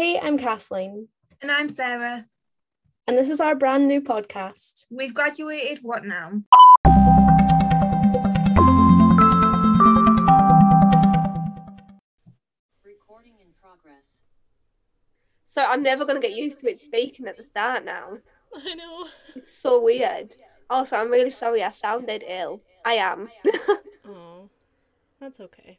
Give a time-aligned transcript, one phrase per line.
[0.00, 1.08] Hey, I'm Kathleen,
[1.42, 2.24] And I'm Sarah.
[3.06, 4.86] and this is our brand new podcast.
[4.90, 6.40] We've graduated what now?
[12.84, 14.22] Recording in progress.
[15.54, 18.18] So I'm never gonna get used to it speaking at the start now.
[18.56, 19.06] I know.
[19.34, 20.32] It's so weird.
[20.68, 22.62] Also, I'm really sorry I sounded ill.
[22.84, 23.28] I am.
[24.12, 24.48] Oh,
[25.20, 25.78] that's okay.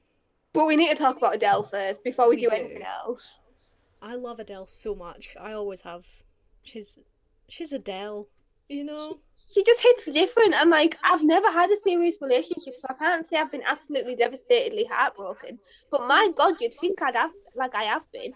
[0.53, 2.55] but we need to talk about Adele first before we, We do, do.
[2.55, 3.39] anything else.
[4.01, 5.35] I love Adele so much.
[5.39, 6.05] I always have.
[6.63, 6.99] She's
[7.47, 8.27] she's Adele,
[8.69, 9.19] you know.
[9.53, 13.29] She just hits different, and like I've never had a serious relationship, so I can't
[13.29, 15.59] say I've been absolutely devastatedly heartbroken.
[15.91, 18.33] But my God, you'd think I'd have like I have been.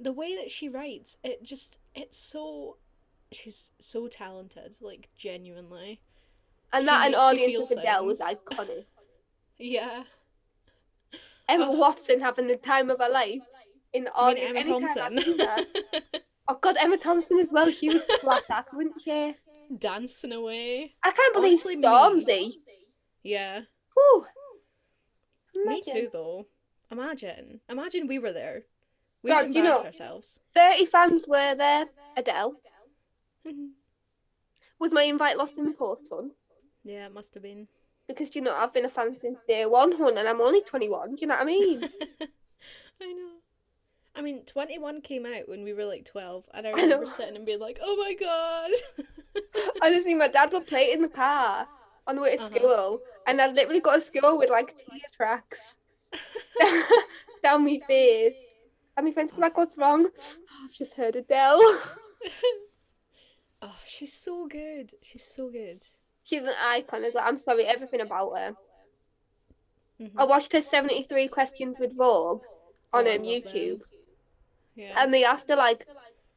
[0.00, 2.78] The way that she writes, it just it's so.
[3.32, 6.00] She's so talented, like genuinely.
[6.72, 8.84] And She that an audience of Adele was iconic.
[9.58, 10.04] Yeah.
[11.46, 11.78] Emma Oh.
[11.78, 13.42] Watson having the time of her life
[13.92, 14.96] in the Do you mean audience.
[14.96, 16.00] Emma Thompson?
[16.48, 17.70] Oh God, Emma Thompson as well.
[17.70, 19.36] She was class act, wasn't she?
[19.78, 20.96] Dancing away.
[21.04, 21.82] I can't believe Honestly, me.
[21.86, 22.50] Stormzy.
[23.22, 23.60] Yeah.
[23.94, 24.26] Whew.
[25.64, 26.46] Me too, though.
[26.90, 27.60] Imagine.
[27.68, 28.62] Imagine we were there.
[29.22, 30.40] We God, would you know- ourselves.
[30.56, 31.84] 30 fans were there.
[32.16, 32.54] Adele.
[34.80, 36.32] Was my invite lost in the post, one?
[36.82, 37.68] yeah, it must have been.
[38.08, 41.10] Because, you know, I've been a fan since day one, hun, and I'm only 21.
[41.10, 41.82] Do you know what I mean?
[43.00, 43.30] I know.
[44.14, 47.06] I mean, 21 came out when we were like 12, and I I remember know.
[47.06, 48.70] sitting and being like, oh my god!
[49.82, 51.66] Honestly, my dad would play it in the car
[52.06, 52.56] on the way to Uh-huh.
[52.56, 55.74] school, and I'd literally got to school with like tear tracks
[57.42, 58.34] down my face.
[58.96, 60.06] And my friends were like, What's wrong?
[60.06, 61.60] "Oh, I've just heard Adele.
[63.62, 64.92] oh, she's so good.
[65.02, 65.82] She's so good.
[66.22, 67.24] She's an icon as well.
[67.26, 68.56] I'm sorry, everything about her.
[70.00, 70.12] Mhm.
[70.16, 72.42] I watched her 73 questions with Vogue
[72.92, 73.82] on Oh, I um, love them.
[74.74, 74.94] Yeah.
[75.02, 75.86] and they asked her like,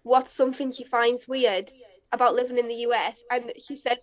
[0.03, 1.71] "What's something she finds weird
[2.11, 3.99] about living in the US?" And she said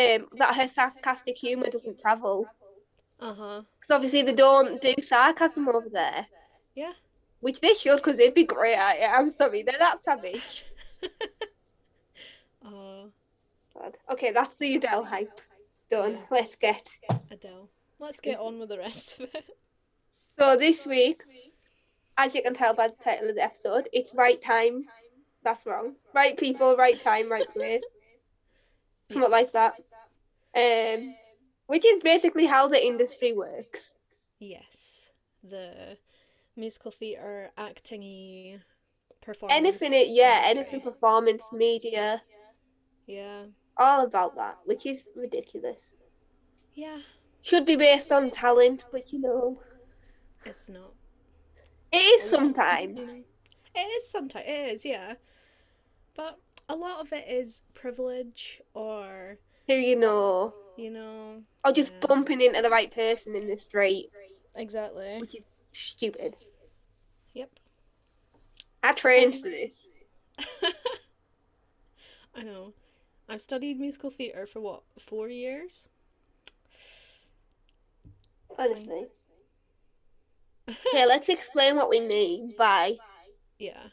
[0.00, 2.46] um, that her sarcastic humor doesn't travel
[3.20, 3.62] Uh huh.
[3.80, 6.26] because obviously they don't do sarcasm over there,
[6.74, 6.92] Yeah.
[7.40, 9.10] which they should because they'd be great at it.
[9.10, 10.64] I'm sorry, they're that savage.
[12.64, 13.10] Oh,
[13.74, 13.96] God.
[14.10, 15.40] Okay, that's the Adele hype.
[15.90, 16.12] Done.
[16.14, 16.18] Yeah.
[16.30, 16.88] Let's get.
[17.30, 17.68] Adele.
[18.00, 19.44] Let's get on with the rest of it.
[20.38, 21.22] So this week,
[22.18, 24.84] as you can tell by the title of the episode, it's right time.
[25.44, 25.94] That's wrong.
[26.14, 27.82] Right people, right time, right place.
[29.10, 29.74] Something like that.
[30.56, 31.14] Um,
[31.66, 33.92] which is basically how the industry works.
[34.38, 35.10] Yes.
[35.44, 35.96] The
[36.56, 38.60] musical theatre, acting
[39.20, 39.56] performance.
[39.56, 42.22] Anything, it, yeah, anything performance, media,
[43.06, 43.44] Yeah.
[43.76, 45.82] all about that, which is ridiculous.
[46.74, 46.98] Yeah.
[47.42, 49.60] Should be based on talent, but you know,
[50.44, 50.94] It's not.
[51.96, 53.00] It is sometimes.
[53.74, 54.44] It is sometimes.
[54.46, 55.14] It is, yeah.
[56.14, 61.42] But a lot of it is privilege or, Who you know, you know.
[61.64, 62.06] or just yeah.
[62.06, 64.10] bumping into the right person in the street,
[64.54, 65.18] Exactly.
[65.20, 66.36] which is stupid.
[67.34, 67.50] Yep.
[68.82, 69.72] I trained for this.
[72.34, 72.72] I know.
[73.28, 75.88] I've studied musical theatre for what, four years?
[78.58, 79.06] Honestly.
[80.68, 82.96] Okay, let's explain what we mean by
[83.58, 83.88] Yeah.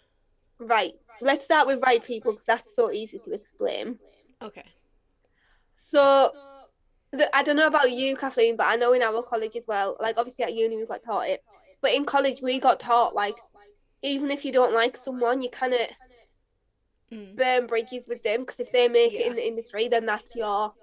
[0.59, 0.93] right.
[1.21, 3.99] Let's start with right people because that's so easy to explain.
[4.41, 4.65] Okay.
[5.77, 6.31] So,
[7.11, 9.95] the, I don't know about you, Kathleen, but I know in our college as well.
[9.99, 11.43] Like, obviously at uni we got taught it,
[11.81, 13.35] but in college we got taught like,
[14.01, 15.79] even if you don't like someone, you kind of
[17.11, 17.35] Mm.
[17.35, 20.73] burn bridges with them because if they make it in the industry, then that's your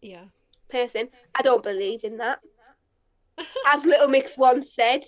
[0.00, 0.26] Yeah.
[0.70, 1.08] person.
[1.34, 2.38] I don't believe in that.
[3.66, 5.02] As Little Mix once said,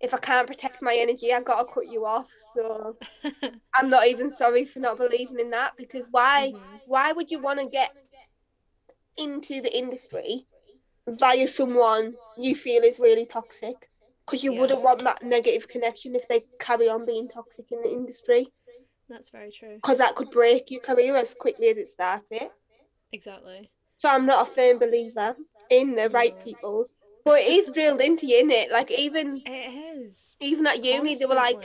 [0.00, 2.28] if I can't protect my energy, I've got to cut you off.
[2.56, 2.96] So
[3.74, 6.52] I'm not even sorry for not believing in that because why?
[6.54, 6.80] Mhm.
[6.86, 7.90] Why would you want to get
[9.16, 10.46] into the industry
[11.06, 13.90] via someone you feel is really toxic?
[14.26, 14.60] Because you Yeah.
[14.60, 18.52] wouldn't want that negative connection if they carry on being toxic in the industry.
[19.08, 19.74] That's very true.
[19.74, 22.50] Because that could break your career as quickly as it started.
[23.12, 23.70] Exactly.
[23.98, 25.36] So I'm not a firm believer
[25.68, 26.88] in the right people.
[27.24, 28.70] But it is drilled into you, innit?
[28.70, 29.50] Like even It
[29.96, 30.36] is.
[30.40, 31.60] even at uni, they were like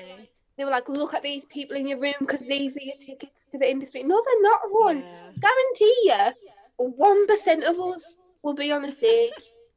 [0.58, 3.34] they were like, look at these people in your room because these are your tickets
[3.52, 4.04] to the industry.
[4.04, 4.62] No, they're not.
[4.70, 5.32] One Yeah.
[5.40, 6.34] guarantee you,
[6.78, 8.04] one percent of us
[8.42, 9.34] will be on the stage.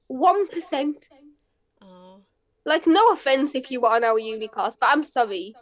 [0.06, 1.04] One percent.
[1.82, 2.20] Oh.
[2.64, 5.54] Like no offense if you were on our uni course, but I'm sorry,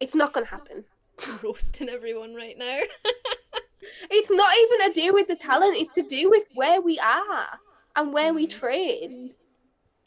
[0.00, 0.84] it's not gonna happen.
[1.42, 2.80] roasting everyone right now.
[4.10, 5.76] It's not even to do with the talent.
[5.76, 7.46] It's to do with where we are
[7.96, 8.50] and where we Mhm.
[8.50, 9.34] train.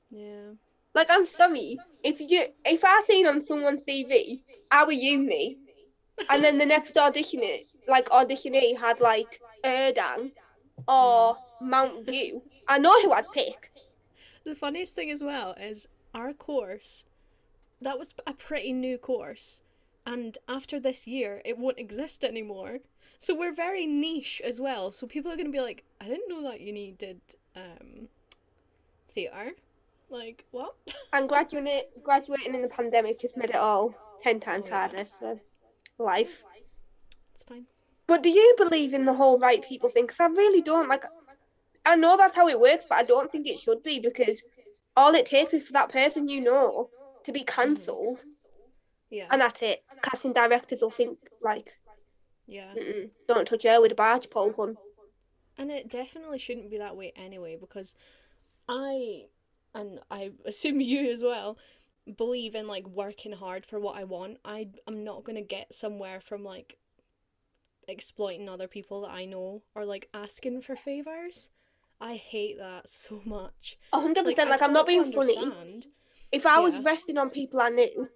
[0.10, 0.54] yeah.
[0.94, 4.42] Like I'm sorry, if you if I seen on someone's CV
[4.72, 5.58] our uni, and me,
[6.30, 10.32] and then the next audition it like auditionee had like Urdang
[10.88, 13.72] or Mountview, I know who I'd pick.
[14.46, 17.06] The funniest thing as well is our course,
[17.82, 19.62] that was a pretty new course,
[20.06, 22.80] and after this year, it won't exist anymore.
[23.18, 24.92] So we're very niche as well.
[24.92, 27.22] So people are going to be like, I didn't know that uni did
[27.56, 28.08] um,
[29.10, 29.52] theatre.
[30.10, 30.76] Like, what?
[31.14, 35.40] And graduating graduating in the pandemic just made it all ten times Oh, harder for
[35.98, 36.44] life.
[37.34, 37.66] It's fine.
[38.08, 40.04] But do you believe in the whole right people thing?
[40.06, 40.88] Because I really don't.
[40.88, 41.04] Like,
[41.86, 44.42] I know that's how it works, but I don't think it should be because
[44.96, 46.90] all it takes is for that person you know
[47.26, 48.22] to be cancelled,
[49.10, 49.28] Yeah.
[49.32, 49.84] and that's it.
[50.04, 51.74] Casting directors will think like,
[52.46, 52.74] yeah.
[53.28, 54.78] "Don't touch her with a barge pole, hun."
[55.58, 57.96] And it definitely shouldn't be that way anyway, because
[58.68, 59.26] I,
[59.74, 61.58] and I assume you as well,
[62.18, 64.38] believe in like working hard for what I want.
[64.46, 66.78] I I'm not gonna get somewhere from like
[67.88, 71.50] exploiting other people that I know or like asking for favors.
[72.00, 73.78] I hate that so much.
[73.94, 74.50] A hundred Like, percent.
[74.50, 75.36] I Like, I'm not being funny.
[75.38, 75.88] understand.
[76.32, 78.10] If I was resting on people I knew,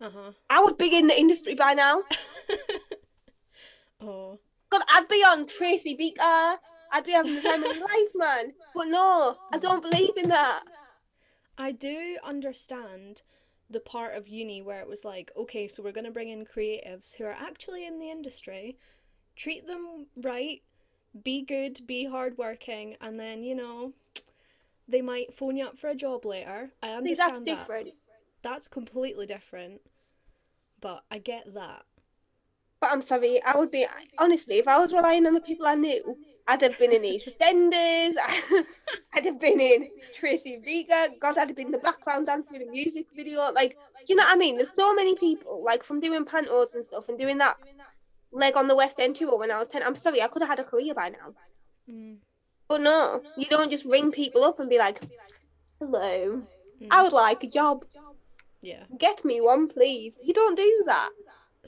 [0.00, 0.32] Uh huh.
[0.48, 2.02] I would be in the industry by now.
[4.00, 4.38] oh.
[4.70, 6.58] God, I'd be on Tracy Beaker.
[6.92, 8.52] I'd be having the time of my life, man.
[8.74, 10.62] But no, I don't believe in that.
[11.56, 13.22] I do understand
[13.70, 16.44] the part of uni where it was like, okay, so we're going to bring in
[16.46, 18.78] creatives who are actually in the industry,
[19.36, 20.62] treat them right,
[21.22, 23.92] be good, be hardworking, and then, you know,
[24.86, 26.70] they might phone you up for a job later.
[26.82, 27.44] I See, understand that's that.
[27.44, 27.88] different.
[28.42, 29.82] That's completely different.
[30.80, 31.82] But I get that.
[32.80, 33.86] But I'm sorry, I would be
[34.18, 36.16] honestly, if I was relying on the people I knew,
[36.48, 38.14] I'd have been in EastEnders,
[39.14, 42.70] I'd have been in Tracy Beaker, God, I'd have been the background dancer in a
[42.70, 43.52] music video.
[43.52, 44.56] Like, do you know what I mean?
[44.56, 47.56] There's so many people, like from doing pantos and stuff and doing that
[48.32, 49.82] leg on the West End tour when I was 10.
[49.82, 51.34] I'm sorry, I could have had a career by now.
[51.88, 52.16] Mm.
[52.66, 55.00] But no, you don't just ring people up and be like,
[55.78, 56.42] hello,
[56.80, 56.88] Mm.
[56.90, 57.84] I would like a job.
[58.62, 58.84] Yeah.
[58.98, 60.14] Get me one, please.
[60.22, 61.10] You don't do that.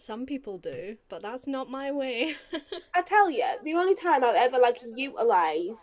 [0.00, 2.34] Some people do, but that's not my way.
[2.94, 5.76] I tell you, the only time I've ever like utilized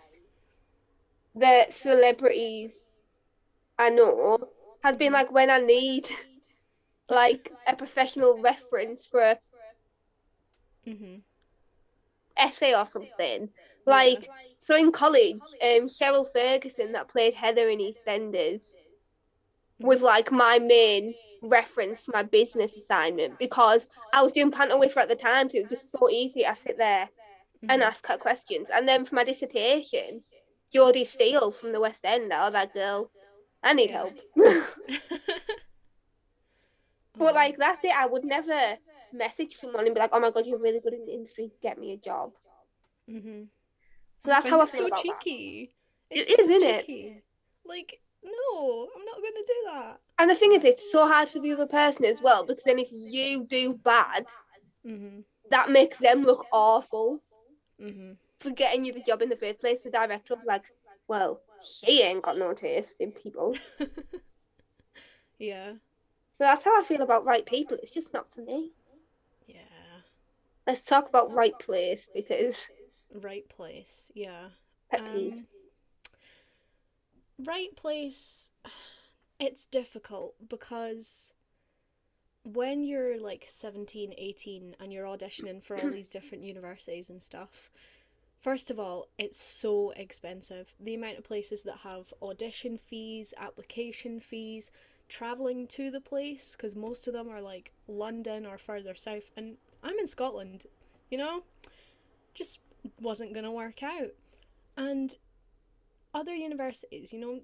[1.36, 2.72] the celebrities
[3.78, 4.40] I know
[4.84, 6.10] has been like when I need
[7.10, 9.38] like a professional reference for a
[10.88, 11.22] mhm.
[12.36, 13.50] essay or something.
[13.86, 14.30] Like
[14.66, 18.62] so in college, um Cheryl Fergison that played Heather in EastEnders
[19.80, 25.08] was like my main reference for my business assignment because I was doing her at
[25.10, 26.46] the time, so it was just so easy.
[26.46, 27.10] I sit there
[27.70, 27.86] and Mhm.
[27.86, 28.68] ask her questions.
[28.74, 30.24] And then for my dissertation,
[30.74, 33.12] Jodie Steele from the West End, oh that girl,
[33.64, 34.16] I need help.
[37.18, 37.92] But like that's it.
[37.96, 38.78] I would never
[39.12, 41.52] message someone and be like, "Oh my god, you're really good in the industry.
[41.62, 42.34] Get me a job."
[43.10, 43.44] Mm-hmm.
[44.26, 45.24] So that's how I it feel so about that.
[45.24, 45.74] cheeky.
[46.10, 46.86] It It's is, so isn't it?
[46.86, 47.24] cheeky.
[47.66, 50.00] Like, no, I'm not gonna do that.
[50.20, 52.80] And the thing is, it's so hard for the other person as well because then
[52.80, 54.26] if you do bad,
[54.86, 55.24] Mhm.
[55.50, 57.22] that makes them look awful
[57.80, 58.18] Mhm.
[58.40, 59.80] for getting you the job in the first place.
[59.84, 60.66] The director will like,
[61.08, 63.56] "Well, she ain't got no taste in people."
[65.40, 65.76] So yeah.
[66.40, 67.78] that's how I feel about right people.
[67.82, 68.72] It's just not for me.
[69.46, 70.02] Yeah.
[70.66, 72.56] Let's talk about right place because
[73.14, 74.12] Right place.
[74.16, 74.50] Yeah.
[74.90, 75.34] pet peeve.
[75.34, 75.48] Um,
[77.44, 78.52] right place.
[79.40, 81.34] It's difficult because
[82.44, 87.70] when you're like 17, 18 and you're auditioning for all these different universities and stuff,
[88.40, 90.74] first of all, it's so expensive.
[90.80, 94.72] The amount of places that have audition fees, application fees,
[95.10, 99.30] traveling to the place, because most of them are like London or further south.
[99.36, 100.66] And I'm in Scotland,
[101.12, 101.44] you know?
[102.34, 102.60] Just
[103.02, 104.14] wasn't going to work out.
[104.76, 105.16] And
[106.18, 107.40] other universities, you know,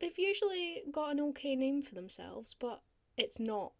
[0.00, 2.80] they've usually got an okay name for themselves, but
[3.16, 3.72] it's not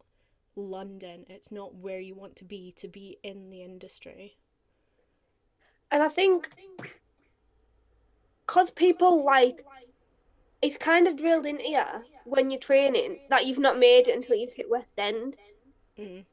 [0.54, 1.24] London.
[1.28, 4.36] It's not where you want to be to be in the industry.
[5.90, 6.50] And I think
[8.46, 9.64] because people like
[10.62, 14.36] it's kind of drilled in here when you're training that you've not made it until
[14.36, 15.36] you've hit West End.
[15.98, 16.24] Mm.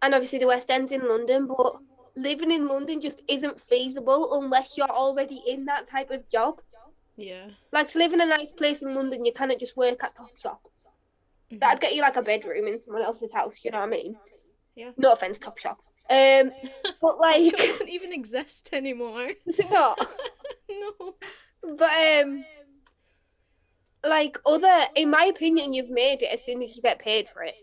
[0.00, 1.76] And obviously the West End's in London, but
[2.16, 6.60] living in London just isn't feasible unless you're already in that type of job.
[7.22, 7.50] Yeah.
[7.72, 10.58] Like to live in a nice place in London, you cannot just work at Topshop.
[11.50, 11.60] Mhm.
[11.60, 13.54] That'd get you like a bedroom in someone else's house.
[13.62, 14.16] You know what I mean?
[14.74, 14.90] Yeah.
[14.96, 15.76] No offense, Topshop.
[16.10, 16.52] Um,
[17.00, 19.22] but like, Topshop doesn't even exist anymore.
[19.46, 19.98] is it not?
[20.68, 21.14] no.
[21.62, 21.92] But
[22.24, 22.44] um,
[24.04, 27.44] like other in my opinion you've made it as soon as you get paid for
[27.44, 27.54] it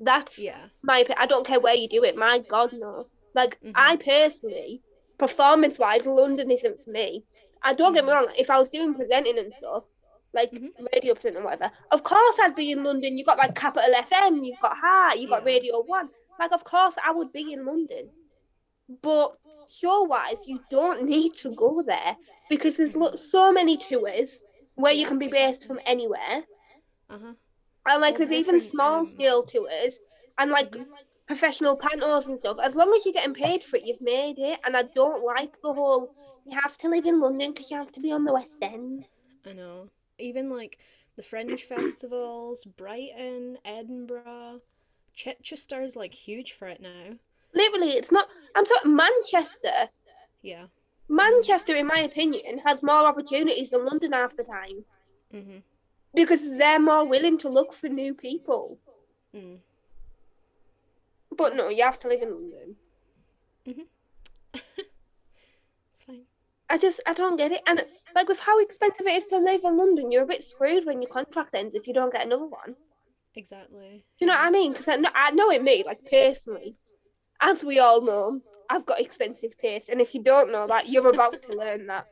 [0.00, 0.56] that's Yeah.
[0.82, 3.72] my i don't care where you do it my god no like Mhm.
[3.74, 4.80] i personally
[5.18, 7.24] performance wise london isn't for me
[7.64, 8.14] i don't get me Mhm.
[8.14, 9.84] wrong if i was doing presenting and stuff
[10.34, 10.70] like Mhm.
[10.92, 14.44] radio presenting or whatever of course i'd be in london you've got like capital fm
[14.44, 18.10] you've got heart you've got radio one like of course i would be in london
[19.02, 19.32] but
[19.68, 22.16] show wise you don't need to go there
[22.48, 22.94] because there's
[23.30, 24.28] so many tours
[24.74, 26.44] where you can be based from anywhere
[27.08, 27.32] Uh huh.
[27.86, 29.94] and like there's even small um, scale tours
[30.38, 30.86] and like Mhm.
[31.26, 32.58] professional pantos and stuff.
[32.62, 34.58] As long as you're getting paid for it, you've made it.
[34.64, 36.14] And I don't like the whole
[36.46, 39.06] you have to live in London because you have to be on the West End.
[39.46, 39.88] I know.
[40.18, 40.78] Even like
[41.16, 44.60] the Fringe festivals, Brighton, Edinburgh,
[45.14, 47.16] Chichester's like huge for it now.
[47.54, 48.28] Literally, it's not.
[48.54, 49.90] I'm talking Manchester.
[50.42, 50.66] Yeah.
[51.08, 54.84] Manchester, in my opinion, has more opportunities than London half the time
[55.32, 55.62] Mhm.
[56.14, 58.78] because they're more willing to look for new people.
[59.34, 59.58] Mm.
[61.36, 62.76] But no, you have to live in London.
[63.64, 63.86] Fine.
[66.72, 67.60] I just I don't get it.
[67.66, 70.86] And like with how expensive it is to live in London, you're a bit screwed
[70.86, 72.76] when your contract ends if you don't get another one.
[73.34, 74.04] Exactly.
[74.18, 74.72] Do you know what I mean?
[74.72, 76.76] Because I know, I know it me, like personally,
[77.40, 81.08] as we all know, I've got expensive taste, and if you don't know that, you're
[81.08, 82.06] about to learn that.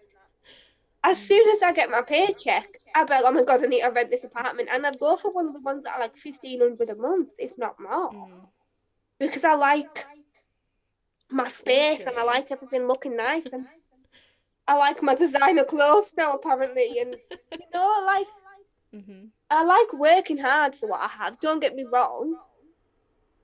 [1.03, 3.89] As soon as I get my paycheck, I bet, oh my god, I need to
[3.89, 6.61] rent this apartment, and I'd go for one of the ones that are like fifteen
[6.61, 8.47] hundred a month, if not more, Mm.
[9.19, 10.07] because I like
[11.31, 13.67] my space and I like everything looking nice, and
[14.71, 17.17] I like my designer clothes now apparently, and
[17.53, 18.29] you know, like
[18.95, 19.31] Mhm.
[19.51, 21.41] I like working hard for what I have.
[21.41, 22.37] Don't get me wrong.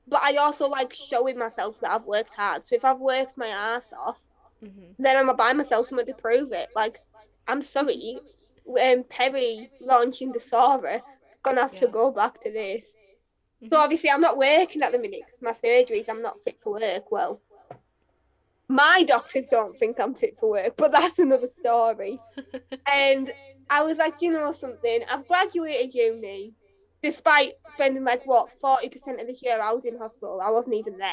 [0.07, 2.65] But I also like showing myself that I've worked hard.
[2.65, 4.21] So if I've worked my ass off,
[4.63, 4.95] Mhm.
[5.01, 6.69] then I'm gonna buy myself something to prove it.
[6.77, 7.01] Like,
[7.49, 8.21] I'm sorry,
[8.69, 11.03] um, Perrie launching Disora,
[11.43, 12.85] gonna have to go back to this.
[13.61, 13.71] Mhm.
[13.71, 16.09] So obviously I'm not working at the minute because my surgeries.
[16.09, 17.11] I'm not fit for work.
[17.11, 17.41] Well,
[18.69, 22.19] my doctors don't think I'm fit for work, but that's another story.
[22.87, 23.33] And
[23.71, 26.53] I was like, you know something, I've graduated uni,
[27.03, 30.41] despite spending like what forty percent of the year I was in hospital.
[30.43, 31.13] I wasn't even there.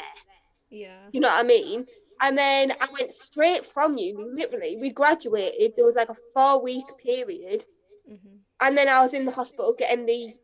[0.70, 0.98] yeah.
[1.12, 1.86] You know what I mean?
[2.20, 4.24] And then I went straight from uni.
[4.34, 5.72] Literally, we graduated.
[5.76, 7.64] There was like a four week period,
[8.08, 8.38] Mhm.
[8.60, 10.34] and then I was in the hospital getting the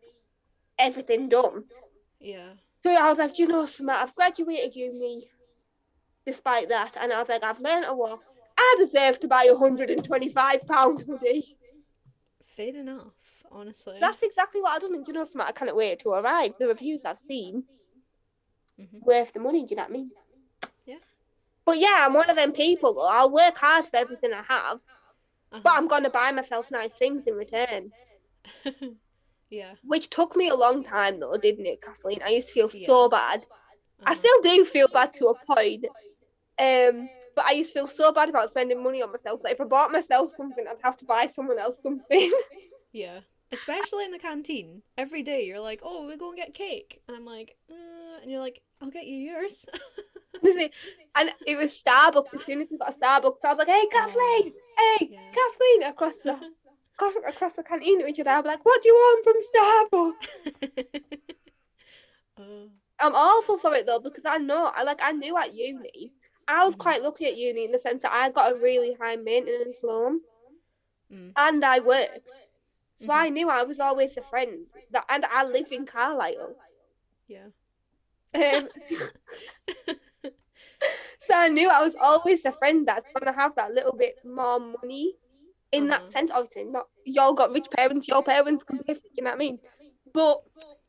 [0.78, 1.64] everything done.
[2.18, 2.50] Yeah.
[2.82, 5.28] So I was like, you know, something, I've graduated uni
[6.30, 6.96] despite that.
[7.00, 8.22] And I was like, I've learned a walk.
[8.56, 11.56] I deserve to buy a £125 hoodie.
[12.56, 13.14] Fair enough.
[13.50, 13.96] Honestly.
[13.98, 14.94] That's exactly what I've done.
[14.94, 16.52] And do you know, something, I can't wait to arrive.
[16.58, 17.64] The reviews I've seen,
[18.78, 19.02] Mhm.
[19.02, 20.10] worth the money, do you know what I mean?
[20.86, 21.02] Yeah.
[21.64, 23.00] But yeah, I'm one of them people.
[23.00, 24.80] I'll work hard for everything I have,
[25.50, 25.76] but Uh-huh.
[25.76, 27.92] I'm going to buy myself nice things in return.
[29.50, 29.74] yeah.
[29.84, 32.22] Which took me a long time, though, didn't it, Kathleen?
[32.22, 33.44] I used to feel so bad.
[34.06, 34.20] I uh-huh.
[34.20, 35.84] still do feel bad to a point.
[36.60, 39.40] Um, but I used to feel so bad about spending money on myself.
[39.42, 42.32] Like if I bought myself something, I'd have to buy someone else something.
[42.92, 43.20] Yeah.
[43.52, 44.82] Especially in the canteen.
[44.98, 47.00] Every day you're like, oh, we're going to get cake.
[47.06, 49.64] And I'm like, uh, and you're like, I'll get you yours.
[50.42, 52.34] and it was Starbucks.
[52.34, 54.52] As soon as we got a Starbucks, I was like, "Hey, Kathleen!
[54.78, 55.20] Hey, Yeah.
[55.32, 56.32] Kathleen!" Across the
[56.94, 58.30] across, across the canteen to each other.
[58.30, 60.12] I'm like, "What do you want from
[60.72, 61.00] Starbucks?"
[62.38, 62.68] oh.
[63.00, 66.12] I'm awful for it though because I know I like I knew at uni.
[66.48, 66.78] I was Mhm.
[66.78, 70.20] quite lucky at uni in the sense that I got a really high maintenance loan
[71.10, 71.32] Mm.
[71.36, 72.42] and I worked.
[73.00, 73.16] So Mhm.
[73.16, 74.66] I knew I was always a friend.
[74.90, 76.56] That and I live in Carlisle.
[77.28, 77.48] Yeah.
[78.34, 78.68] Um,
[81.26, 84.58] so I knew I was always a friend that's gonna have that little bit more
[84.60, 85.14] money.
[85.72, 85.90] In Uh-huh.
[85.90, 89.30] that sense, obviously, not y'all got rich parents, your parents can pay for you know
[89.30, 89.58] what I mean?
[90.12, 90.42] But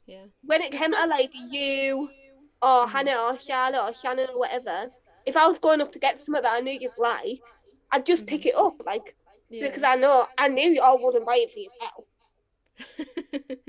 [0.07, 0.25] Yeah.
[0.43, 2.09] when it came to like you
[2.61, 2.89] or Mhm.
[2.89, 4.91] Hannah or Charlotte or Shannon or whatever,
[5.25, 7.41] if I was going up to get something that I knew you'd like,
[7.91, 9.15] I'd just pick it up, like
[9.49, 9.67] Yeah.
[9.67, 12.05] because I know I knew y'all wouldn't buy it for yourself.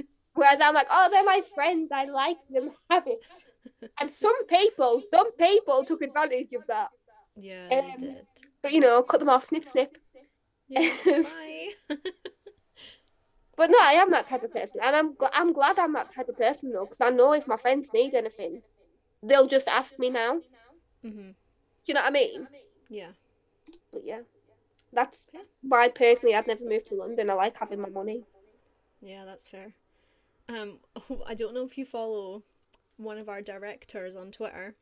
[0.35, 1.91] Whereas I'm like, oh, they're my friends.
[1.93, 2.71] I like them.
[2.91, 3.21] Have it.
[4.01, 6.89] And some people, some people took advantage of that.
[7.37, 8.27] yeah, Um, they did.
[8.63, 9.97] But you know, cut them off, snip, snip.
[10.69, 10.91] Yeah.
[11.07, 11.69] Bye.
[13.57, 16.15] But no, I am that type of person, and I'm gl- I'm glad I'm that
[16.15, 18.63] type of person though, because I know if my friends need anything,
[19.23, 20.41] they'll just ask me now.
[21.03, 21.31] Do hmm
[21.87, 22.49] you know what I mean?
[22.89, 23.11] Yeah.
[23.93, 24.21] But yeah,
[24.93, 25.41] that's Yeah.
[25.63, 27.31] why personally I've never moved to London.
[27.31, 28.25] I like having my money.
[29.01, 29.73] Yeah, that's fair.
[30.49, 30.79] Um,
[31.27, 32.43] I don't know if you follow
[32.97, 34.75] one of our directors on Twitter,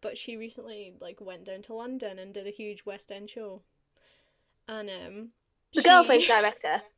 [0.00, 3.62] but she recently like went down to London and did a huge West End show.
[4.68, 5.28] And um,
[5.74, 6.82] The she- girlfriend director.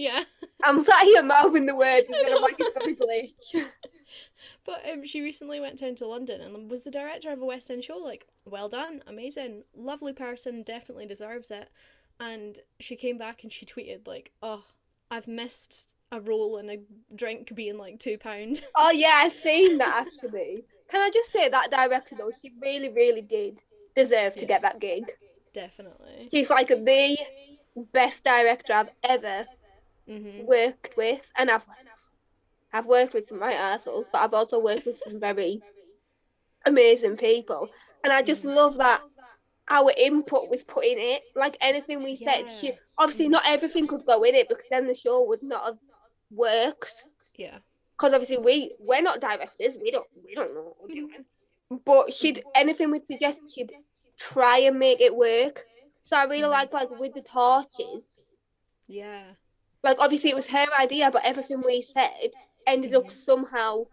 [0.00, 0.22] Yeah.
[0.62, 3.66] I'm sat here mouthing the word and then I'm like, it's got a glitch.
[4.64, 7.70] But um, she recently went down to London and was the director of a West
[7.70, 7.96] End show.
[7.98, 11.70] Like, well done, amazing, lovely person, definitely deserves it.
[12.20, 14.64] And she came back and she tweeted like, "Oh,
[15.10, 16.78] I've missed a roll and a
[17.14, 20.64] drink being like two pound." Oh yeah, I've seen that actually.
[20.90, 23.58] Can I just say that director though, she really, really did
[23.94, 25.04] deserve to get that gig.
[25.52, 26.28] definitely.
[26.32, 27.16] She's like the
[27.92, 29.46] best director I've ever
[30.08, 30.44] Mhm.
[30.44, 31.66] worked with, and I've
[32.72, 35.62] I've worked with some right assholes, but I've also worked with some very
[36.66, 37.68] amazing people,
[38.04, 38.54] and I just Mhm.
[38.54, 39.02] love that
[39.70, 41.22] our input was put in it.
[41.34, 44.94] Like anything we said, she obviously not everything could go in it because then the
[44.94, 45.78] show would not have
[46.30, 47.04] worked.
[47.36, 47.58] Yeah.
[47.92, 51.24] Because obviously we we're not directors, we don't we don't know what we're doing.
[51.84, 53.72] But she'd anything we'd suggest, she'd
[54.16, 55.66] try and make it work.
[56.02, 56.50] So I really Mhm.
[56.50, 58.04] like like with the torches
[58.86, 59.34] Yeah.
[59.82, 62.30] like obviously it was her idea, but everything we said
[62.68, 63.84] ended up somehow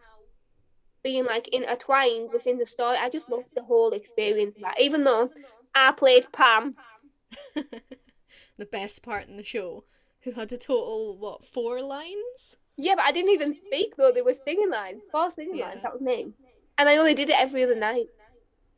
[1.04, 2.98] being like intertwined within the story.
[2.98, 4.80] I just loved the whole experience that.
[4.82, 5.30] Even though
[5.74, 6.74] I played Pam,
[8.58, 9.84] the best part in the show,
[10.22, 12.58] who had a total what four lines?
[12.78, 14.12] yeah, but I didn't even speak though.
[14.12, 15.68] They were singing lines, four singing Yeah.
[15.68, 15.82] lines.
[15.84, 16.34] That was me,
[16.78, 18.08] and I only did it every other night.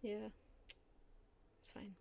[0.01, 0.29] Yeah.
[1.59, 1.95] It's fine.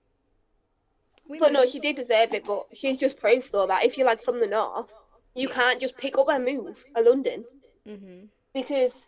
[1.29, 2.45] We But no, she did deserve it.
[2.47, 4.93] But she's just proof though that if you're like from the north,
[5.35, 5.55] you Yeah.
[5.55, 7.45] can't just pick up and move a London
[7.87, 8.29] Mhm.
[8.53, 9.05] because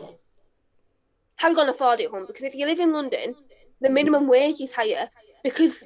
[1.36, 2.26] how are you gonna afford it, home?
[2.26, 3.44] Because if you live in London, Mm-hmm.
[3.80, 5.10] the minimum wage is higher
[5.44, 5.84] because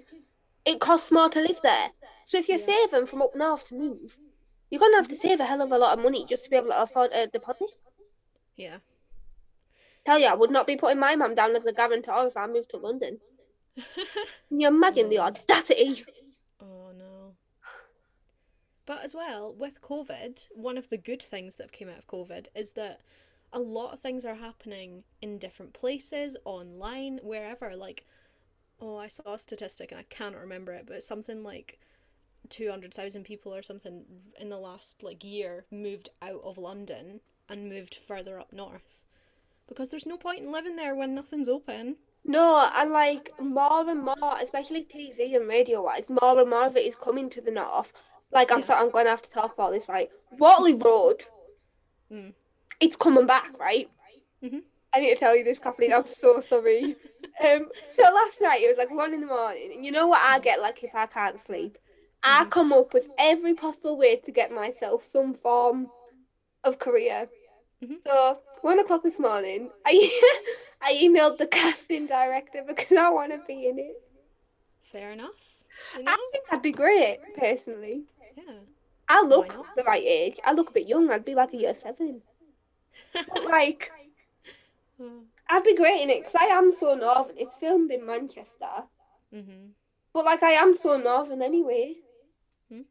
[0.64, 1.90] it costs more to live there.
[2.28, 2.66] So if you're Yeah.
[2.66, 4.16] saving from up north to move,
[4.70, 6.56] you're gonna have to save a hell of a lot of money just to be
[6.56, 7.68] able to afford a deposit.
[8.56, 8.78] Yeah.
[10.06, 12.46] Tell you, I would not be putting my mum down as a guarantor if I
[12.46, 13.20] moved to London.
[14.48, 16.04] Can you imagine the audacity?
[18.84, 22.08] But as well, with COVID, one of the good things that have came out of
[22.08, 23.00] COVID is that
[23.52, 27.76] a lot of things are happening in different places, online, wherever.
[27.76, 28.04] Like,
[28.80, 31.78] oh, I saw a statistic and I can't remember it, but something like
[32.48, 34.04] 200,000 people or something
[34.40, 39.02] in the last like year moved out of London and moved further up north.
[39.68, 41.96] Because there's no point in living there when nothing's open.
[42.24, 46.76] No, and like more and more, especially TV and radio wise, more and more of
[46.76, 47.92] it is coming to the north.
[48.32, 50.10] Like I'm sorry, I'm going to have to talk about this, right?
[50.38, 51.24] Waterloo Road,
[52.12, 52.34] Mm.
[52.80, 53.88] it's coming back, right?
[54.42, 54.62] Mhm.
[54.94, 55.92] I need to tell you this, Kathleen.
[55.94, 56.96] I'm so sorry.
[57.44, 60.20] um, so last night it was like one in the morning, and you know what
[60.22, 61.78] I get like if I can't sleep?
[62.22, 62.50] I Mhm.
[62.50, 65.90] come up with every possible way to get myself some form
[66.64, 67.28] of career.
[67.82, 67.98] Mhm.
[68.06, 69.94] So one o'clock this morning, I
[70.82, 73.96] I emailed the casting director because I want to be in it.
[74.82, 75.62] Fair enough.
[75.96, 76.12] You know?
[76.12, 78.04] I think that'd be great, personally.
[78.36, 78.58] Yeah.
[79.08, 80.38] I look the right age.
[80.44, 81.10] I look a bit young.
[81.10, 82.22] I'd be like a year seven.
[83.12, 83.90] But like,
[85.00, 85.22] Oh.
[85.48, 87.36] I'd be great in it because I am so northern.
[87.36, 88.84] It's filmed in Manchester,
[89.34, 89.68] Mm-hmm.
[90.12, 91.94] but like I am so northern anyway.
[92.70, 92.82] Hmm.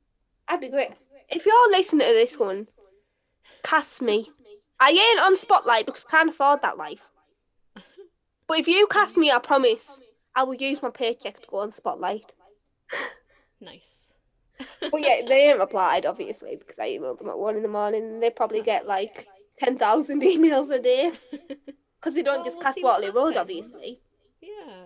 [0.47, 0.91] I'd be great.
[1.29, 2.67] If you're listening to this one,
[3.63, 4.29] cast me.
[4.79, 7.01] I ain't on Spotlight because I can't afford that life.
[8.47, 9.85] But if you cast me, I promise
[10.35, 12.31] I will use my paycheck to go on Spotlight.
[13.61, 14.10] Nice.
[14.79, 18.03] But yeah, they ain't replied obviously because I emailed them at one in the morning
[18.03, 21.11] and they probably That's get like ten thousand emails a day
[21.99, 23.99] because they don't Well, just we'll cast Waterloo Road, obviously.
[24.41, 24.83] yeah.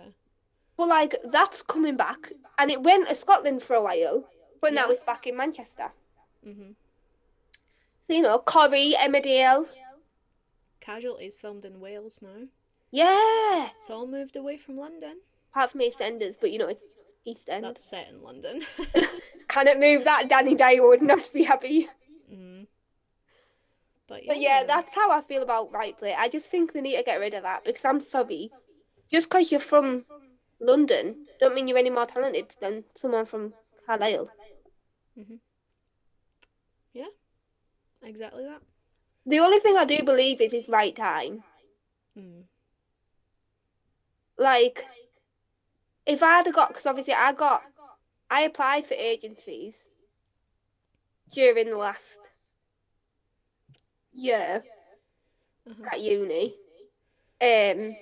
[0.76, 4.24] But like that's coming back, and it went to Scotland for a while,
[4.60, 5.90] but now it's back in Manchester.
[6.46, 6.72] Mm-hmm.
[8.06, 9.66] So you know, Corrie, Emmerdale,
[10.80, 12.46] Casualties filmed in Wales now.
[12.90, 13.70] yeah.
[13.78, 15.16] It's all moved away from London.
[15.52, 16.82] Apart from EastEnders, but you know it's
[17.26, 17.64] East End.
[17.64, 18.62] That's set in London.
[19.48, 20.28] Can it move that?
[20.28, 21.88] Danny Dyer would not be happy.
[22.32, 22.66] mm.
[24.08, 24.32] But yeah.
[24.32, 26.14] But yeah, that's how I feel about right play.
[26.14, 28.52] I just think they need to get rid of that because I'm sorry,
[29.12, 30.04] just because you're from
[30.60, 33.52] London, don't mean you're any more talented than someone from
[33.84, 34.30] Carlisle.
[36.92, 37.04] Yeah,
[38.02, 38.62] exactly that.
[39.26, 41.42] The only thing I do believe is his right time.
[42.16, 42.44] Mm.
[44.38, 44.84] Like,
[46.06, 47.62] if I'd have got, because obviously I got,
[48.30, 49.74] I applied for agencies
[51.32, 52.00] during the last
[54.14, 54.62] year
[55.68, 55.84] Uh-huh.
[55.92, 56.54] at uni.
[57.40, 57.96] Um,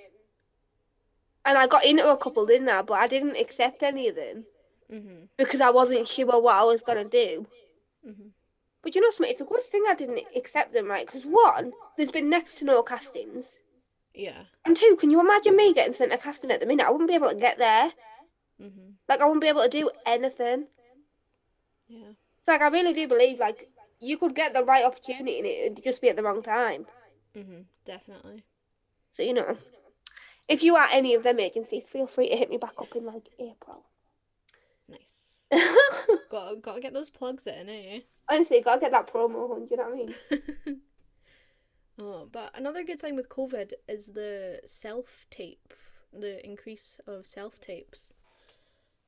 [1.47, 2.83] and I got into a couple, didn't I?
[2.83, 4.45] But I didn't accept any of them
[4.93, 5.25] Mm-hmm.
[5.39, 7.47] because I wasn't sure what I was gonna do.
[8.07, 8.29] Mm-hmm.
[8.83, 9.33] But you know something?
[9.33, 11.07] It's a good thing I didn't accept them, right?
[11.07, 13.47] Because one, there's been next to no castings,
[14.15, 14.45] Yeah.
[14.65, 16.87] and two, can you imagine me getting sent a casting at the minute?
[16.87, 17.93] I wouldn't be able to get there.
[18.61, 18.91] Mm-hmm.
[19.09, 20.67] Like I wouldn't be able to do anything.
[21.89, 22.11] Yeah.
[22.39, 23.69] It's like I really do believe like
[24.01, 26.87] you could get the right opportunity and it would just be at the wrong time.
[27.35, 28.45] hmm Definitely.
[29.17, 29.57] So you know,
[30.49, 33.05] if you are any of them agencies, feel free to hit me back up in
[33.05, 33.85] like April.
[34.89, 35.43] Nice.
[36.31, 38.01] got got to get those plugs in, eh?
[38.29, 39.67] Honestly, gotta get that promo on.
[39.67, 40.81] Do you know what I mean?
[41.99, 45.75] oh, but another good thing with COVID is the self tape,
[46.13, 48.13] the increase of self tapes.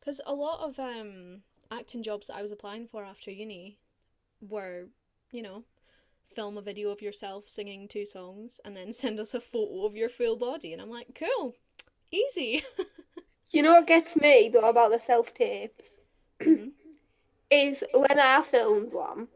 [0.01, 3.79] Because a lot of um acting jobs that I was applying for after uni
[4.41, 4.87] were,
[5.33, 5.65] you know,
[6.35, 9.97] film a video of yourself singing two songs and then send us a photo of
[9.97, 10.73] your full body.
[10.73, 11.55] And I'm like, cool,
[12.11, 12.63] easy.
[13.51, 15.85] You know what gets me though about the self tapes
[16.43, 16.73] Mhm.
[17.51, 19.29] is when I filmed one.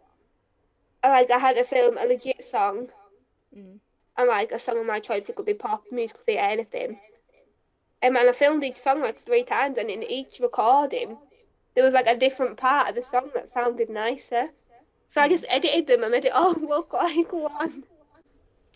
[1.02, 2.90] Like I had to film a legit song
[3.56, 3.80] Mm.
[4.16, 5.28] and like a song of my choice.
[5.28, 7.00] It could be pop, musical theatre, anything.
[8.02, 11.18] Um, and I filmed each song like three times, and in each recording,
[11.74, 14.50] there was like a different part of the song that sounded nicer.
[15.10, 17.84] So I just edited them and made it all look like one.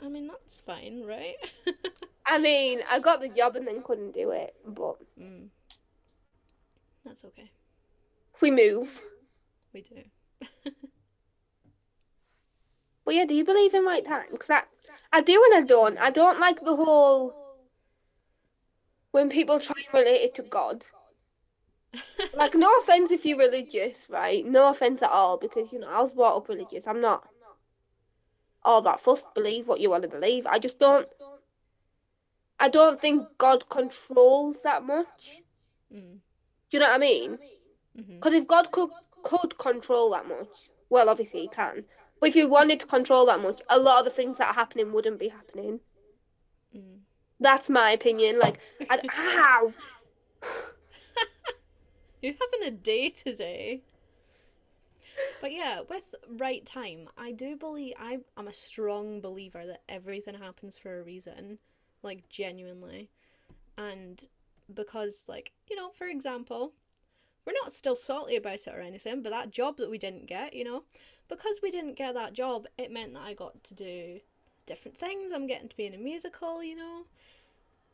[0.02, 1.36] I mean, that's fine, right?
[2.26, 5.48] I mean, I got the job and then couldn't do it, but mm.
[7.04, 7.50] That's okay.
[8.40, 8.88] we move.
[9.72, 10.02] We do.
[13.04, 14.26] But yeah, do you believe in right time?
[14.32, 14.62] Because I,
[15.12, 15.98] I do and I don't.
[15.98, 17.34] I don't like the whole
[19.10, 20.84] when people try and relate it to God.
[22.34, 24.44] Like, no offense if you're religious, right?
[24.44, 26.82] No offense at all, because you know I was brought up religious.
[26.88, 27.22] I'm not
[28.64, 29.32] all that fussed.
[29.34, 30.44] Believe what you want to believe.
[30.46, 31.06] I just don't.
[32.58, 35.42] I don't think God controls that much.
[35.92, 36.14] Mm.
[36.14, 37.38] Do you know what I mean?
[37.96, 38.90] Because if God could
[39.22, 41.84] could control that much, well, obviously he can.
[42.20, 44.54] But if you wanted to control that much, a lot of the things that are
[44.54, 45.80] happening wouldn't be happening.
[46.74, 47.00] Mm.
[47.40, 48.38] That's my opinion.
[48.38, 48.58] Like,
[48.90, 49.72] I'd, ow!
[52.22, 53.82] You're having a day today.
[55.40, 60.34] But yeah, with right time, I do believe I I'm a strong believer that everything
[60.34, 61.58] happens for a reason,
[62.02, 63.10] like genuinely.
[63.76, 64.26] And
[64.72, 66.72] because like, you know, for example,
[67.46, 70.54] we're not still salty about it or anything, but that job that we didn't get,
[70.54, 70.84] you know,
[71.28, 74.20] because we didn't get that job, it meant that I got to do
[74.66, 75.32] different things.
[75.32, 77.04] I'm getting to be in a musical, you know.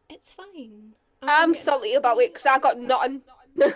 [0.09, 0.95] It's fine.
[1.23, 3.23] I'm getting salty about it because I got nothing.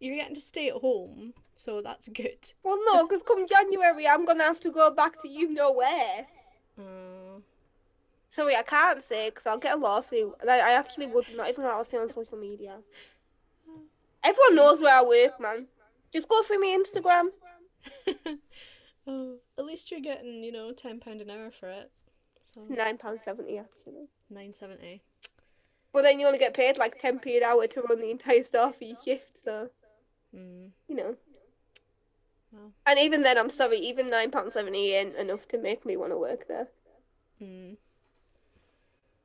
[0.00, 2.52] You're getting to stay at home, so that's good.
[2.62, 5.72] well, no, because come January, I'm going to have to go back to you know
[5.72, 6.26] where.
[6.78, 7.40] Uh,
[8.36, 10.34] Sorry, I can't say because I'll get a lawsuit.
[10.40, 12.76] And I, I actually would not even allowed to say on social media.
[14.22, 15.66] Everyone knows where I work, man.
[16.12, 17.28] Just go through my Instagram.
[19.06, 21.90] oh, at least you're getting, you know, ten pound an hour for it.
[22.44, 24.08] So £9.70 actually.
[24.30, 25.02] nine seventy.
[25.92, 28.72] But then you only get paid like 10p an hour to run the entire store
[28.72, 29.70] for your shift, so,
[30.36, 31.16] Mm, you know.
[32.52, 32.72] Wow.
[32.86, 36.46] And even then, I'm sorry, even £9.70 ain't enough to make me want to work
[36.48, 36.68] there.
[37.42, 37.76] mm.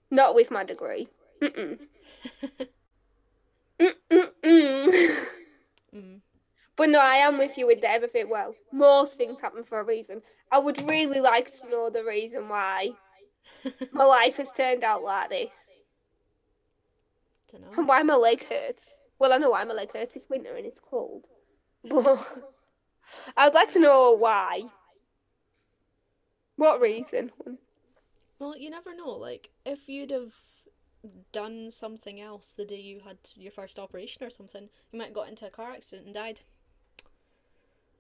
[0.10, 1.08] Not with my degree.
[1.42, 1.80] Mm-mm.
[3.80, 5.16] Mm-mm-mm.
[5.94, 6.22] mm.
[6.76, 8.30] But no, I am with you with the everything.
[8.30, 10.22] Well, most things happen for a reason.
[10.52, 12.92] I would really like to know the reason why
[13.92, 15.50] my life has turned out like this
[17.52, 17.68] Dunno.
[17.78, 18.84] and why my leg hurts.
[19.20, 20.16] Well, I know why my leg hurts.
[20.16, 21.26] It's winter and it's cold.
[21.84, 22.26] But
[23.38, 24.64] I would like to know why.
[26.56, 27.32] What reason?
[28.40, 29.12] Well, you never know.
[29.12, 30.34] Like, if you'd have
[31.32, 35.14] done something else the day you had your first operation or something, you might have
[35.14, 36.42] got into a car accident and died.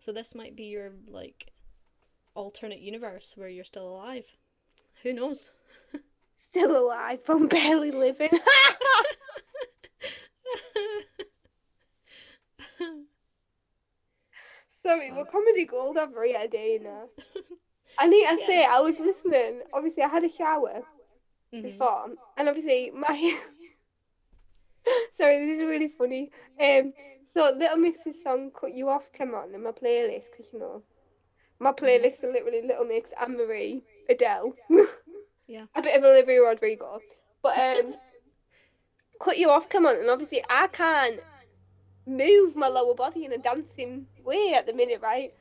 [0.03, 1.53] So this might be your like
[2.35, 4.25] alternate universe where you're still alive.
[5.01, 5.51] Who knows?
[6.49, 8.31] Still alive, but I'm barely living.
[14.85, 17.05] Sorry, we're comedy gold over here, Dana.
[17.97, 19.61] I need to say, I was listening.
[19.73, 20.81] Obviously, I had a shower
[21.53, 21.63] Mhm.
[21.63, 23.15] before, and obviously, my.
[25.17, 26.29] Sorry, this is really funny.
[26.59, 26.91] Um,
[27.33, 30.81] so Little Mix's song "Cut You Off" came on in my playlist because you know,
[31.59, 34.53] my playlist are literally Little Mix, Anne Marie, Adele.
[35.45, 35.65] Yeah.
[35.75, 36.99] A bit of Olivia Rodrigo,
[37.41, 37.95] but um,
[39.21, 41.19] "Cut You Off" come on, and obviously, I can't
[42.07, 45.33] move my lower body in a dancing way at the minute, right?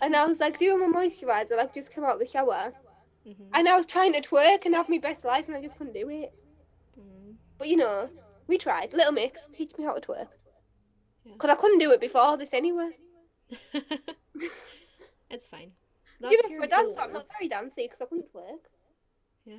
[0.00, 2.72] And I was like doing my moisturizer, like just come out the shower,
[3.26, 3.48] Mhm.
[3.52, 5.94] and I was trying to twerk and have my best life, and I just couldn't
[5.94, 6.32] do it.
[6.98, 7.34] Mm.
[7.58, 8.08] But you know,
[8.46, 8.92] we tried.
[8.92, 10.28] Little Mix, teach me how to twerk.
[11.32, 12.90] Because I couldn't do it before this anyway.
[15.30, 15.72] it's fine.
[16.20, 16.98] you That's know, your dancer, goal.
[17.00, 18.68] I'm not very dancey because I couldn't work.
[19.44, 19.58] Yeah.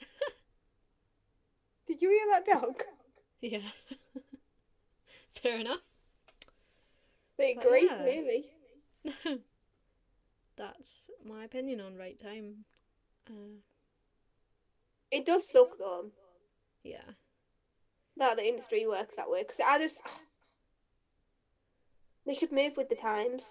[1.86, 2.82] Did you hear that dog?
[3.40, 3.70] Yeah.
[5.42, 5.80] Fair enough.
[7.36, 7.88] They agree,
[9.04, 9.34] yeah.
[10.56, 12.64] That's my opinion on right time.
[13.30, 13.60] Uh,
[15.12, 16.10] It does suck though
[16.88, 17.12] yeah.
[18.18, 19.42] That the industry works that way.
[19.42, 20.00] Because I just.
[22.26, 23.42] They should move with the times.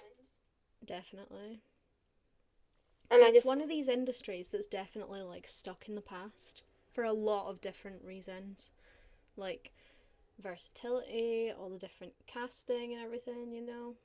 [0.85, 1.61] Definitely.
[3.09, 3.45] And I it's just.
[3.45, 6.61] one of these industries that's definitely like stuck in the past
[6.93, 8.69] for a lot of different reasons.
[9.35, 9.71] Like
[10.39, 13.95] versatility, all the different casting and everything, you know.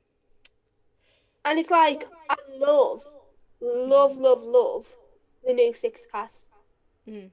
[1.44, 3.04] And it's like, I love,
[3.60, 4.86] love, love, love
[5.44, 6.32] the new Six cast
[7.06, 7.30] Mm.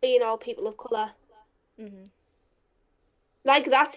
[0.00, 1.12] being all people of colour.
[1.80, 2.10] Mhm.
[3.44, 3.96] Like, that's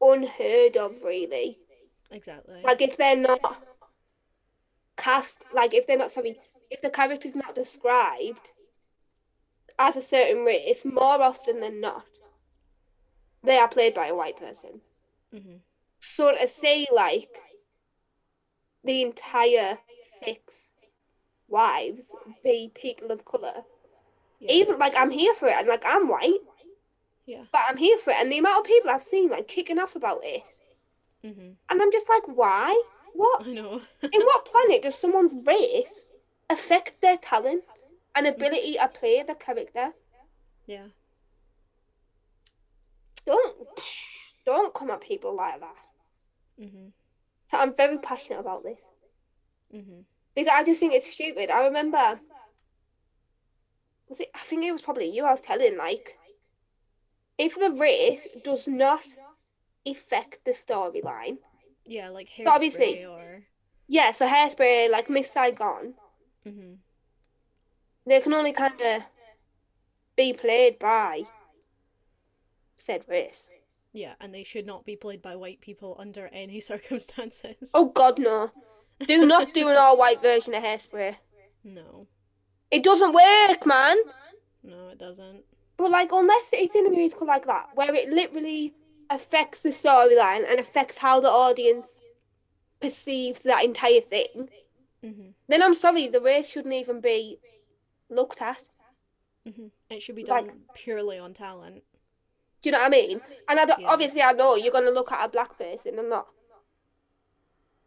[0.00, 1.58] unheard of, really.
[2.10, 2.60] Exactly.
[2.62, 3.62] Like, if they're not
[4.96, 6.38] cast, like, if they're not, sorry,
[6.70, 8.50] if the character's not described
[9.78, 12.04] as a certain race, more often than not,
[13.42, 14.82] they are played by a white person.
[15.32, 15.60] Mhm.
[16.00, 17.28] So to say, like,
[18.84, 19.78] the entire
[20.24, 20.54] six
[21.48, 22.02] wives
[22.42, 23.64] be people of colour,
[24.38, 24.52] Yeah.
[24.52, 26.40] even, like, I'm here for it, and, like, I'm white,
[27.30, 27.44] Yeah.
[27.52, 29.94] but I'm here for it, and the amount of people I've seen, like, kicking off
[29.94, 30.42] about it,
[31.24, 31.54] Mhm.
[31.68, 32.70] and I'm just like, why?
[33.12, 33.46] What?
[33.46, 33.80] I know.
[34.02, 35.86] In what planet does someone's race
[36.48, 37.62] affect their talent
[38.14, 39.92] and ability to play the character?
[40.66, 40.88] yeah.
[43.26, 43.68] Don't
[44.46, 45.76] don't come at people like that.
[46.60, 46.88] Mm-hmm.
[47.50, 48.78] So I'm very passionate about this
[49.74, 50.04] Mhm.
[50.34, 51.50] because I just think it's stupid.
[51.50, 52.18] I remember,
[54.08, 54.30] was it?
[54.34, 55.24] I think it was probably you.
[55.24, 56.16] I was telling like,
[57.46, 59.00] if the race does not
[59.86, 61.38] affect the storyline,
[61.86, 63.42] Yeah, like hairspray But obviously- or
[63.88, 64.12] yeah.
[64.12, 65.94] So hairspray, like Miss Saigon,
[66.44, 66.78] Mhm.
[68.06, 69.02] they can only kind of
[70.16, 71.24] be played by
[72.78, 73.46] said race.
[73.92, 77.70] Yeah, and they should not be played by white people under any circumstances.
[77.74, 78.50] Oh God, no!
[79.00, 81.16] Do not do an all-white version of Hairspray.
[81.64, 82.06] No.
[82.70, 83.96] It doesn't work, man.
[84.62, 85.44] No, it doesn't.
[85.80, 88.74] But like, unless it's in a musical like that, where it literally
[89.08, 91.86] affects the storyline and affects how the audience
[92.82, 94.50] perceives that entire thing,
[95.02, 95.32] Mhm.
[95.48, 97.40] then I'm sorry, the race shouldn't even be
[98.10, 98.60] looked at.
[99.46, 99.70] Mhm.
[99.88, 101.82] It should be Like- done purely on talent.
[102.60, 103.22] Do you know what I mean?
[103.48, 103.88] And I Yeah.
[103.88, 106.28] obviously, I know you're gonna look at a black person and not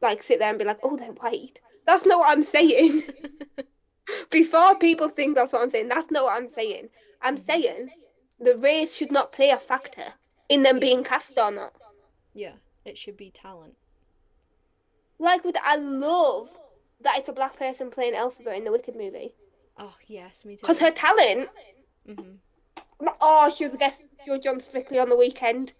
[0.01, 3.03] like sit there and be like, "Oh, they're white." That's not what I'm saying.
[4.31, 6.89] Before people think that's what I'm saying, that's not what I'm saying.
[7.23, 7.89] I'm saying
[8.39, 10.13] the race should not play a factor
[10.49, 10.81] in them Yeah.
[10.81, 11.73] being cast or not.
[12.33, 12.53] yeah,
[12.85, 13.75] it should be talent.
[15.19, 16.49] Like with, I love
[17.01, 19.33] that it's a black person playing Elphaba in the Wicked movie
[19.77, 20.61] Oh yes, me too.
[20.61, 21.49] because her talent.
[22.07, 22.37] Mhm.
[23.21, 25.73] Oh, she was a guest judge on Strictly on the weekend.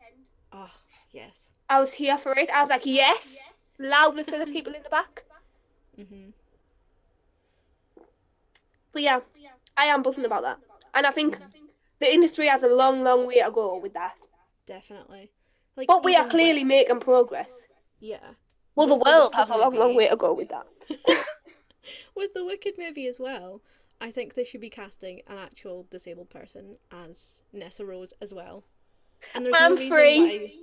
[0.52, 0.72] Oh
[1.12, 1.50] yes.
[1.70, 2.50] I was here for it.
[2.50, 3.36] I was like, yes,
[3.80, 5.24] loudly for the people in the back.
[5.98, 6.34] Mhm.
[8.92, 9.20] But yeah,
[9.78, 10.60] I am buzzing about that.
[10.94, 11.38] And I think
[12.00, 14.16] the industry has a long, long way to go with that.
[14.66, 15.32] Definitely.
[15.76, 15.88] Like.
[15.88, 17.48] But we are clearly with- making progress.
[18.00, 18.18] Yeah.
[18.76, 20.66] Well, the With the world Wicked has a long, long way to go with that.
[22.16, 23.62] With the Wicked movie as well,
[24.02, 28.64] I think they should be casting an actual disabled person as Nessarose as well.
[29.36, 30.20] And there's I'm no reason free.
[30.20, 30.54] why.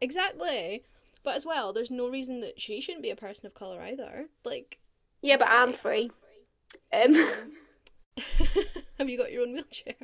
[0.00, 0.84] Exactly.
[1.24, 4.26] But as well, there's no reason that she shouldn't be a person of color either.
[4.44, 4.78] Like,
[5.22, 6.10] Yeah, but I'm free.
[6.92, 7.14] Um,
[8.98, 9.94] have you got your own wheelchair?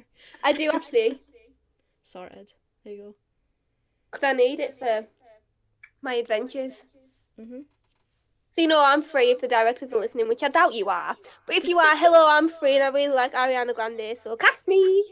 [0.42, 1.20] I do actually,
[2.02, 2.52] Sorted.
[2.84, 3.14] There you go.
[4.10, 5.06] because I need it for
[6.02, 6.74] my adventures.
[7.40, 7.64] Mhm.
[8.54, 11.16] So you know I'm free if the directors are listening, which I doubt you are.
[11.46, 14.66] But if you are, hello, I'm free and I really like Ariana Grande, so cast
[14.68, 15.04] me.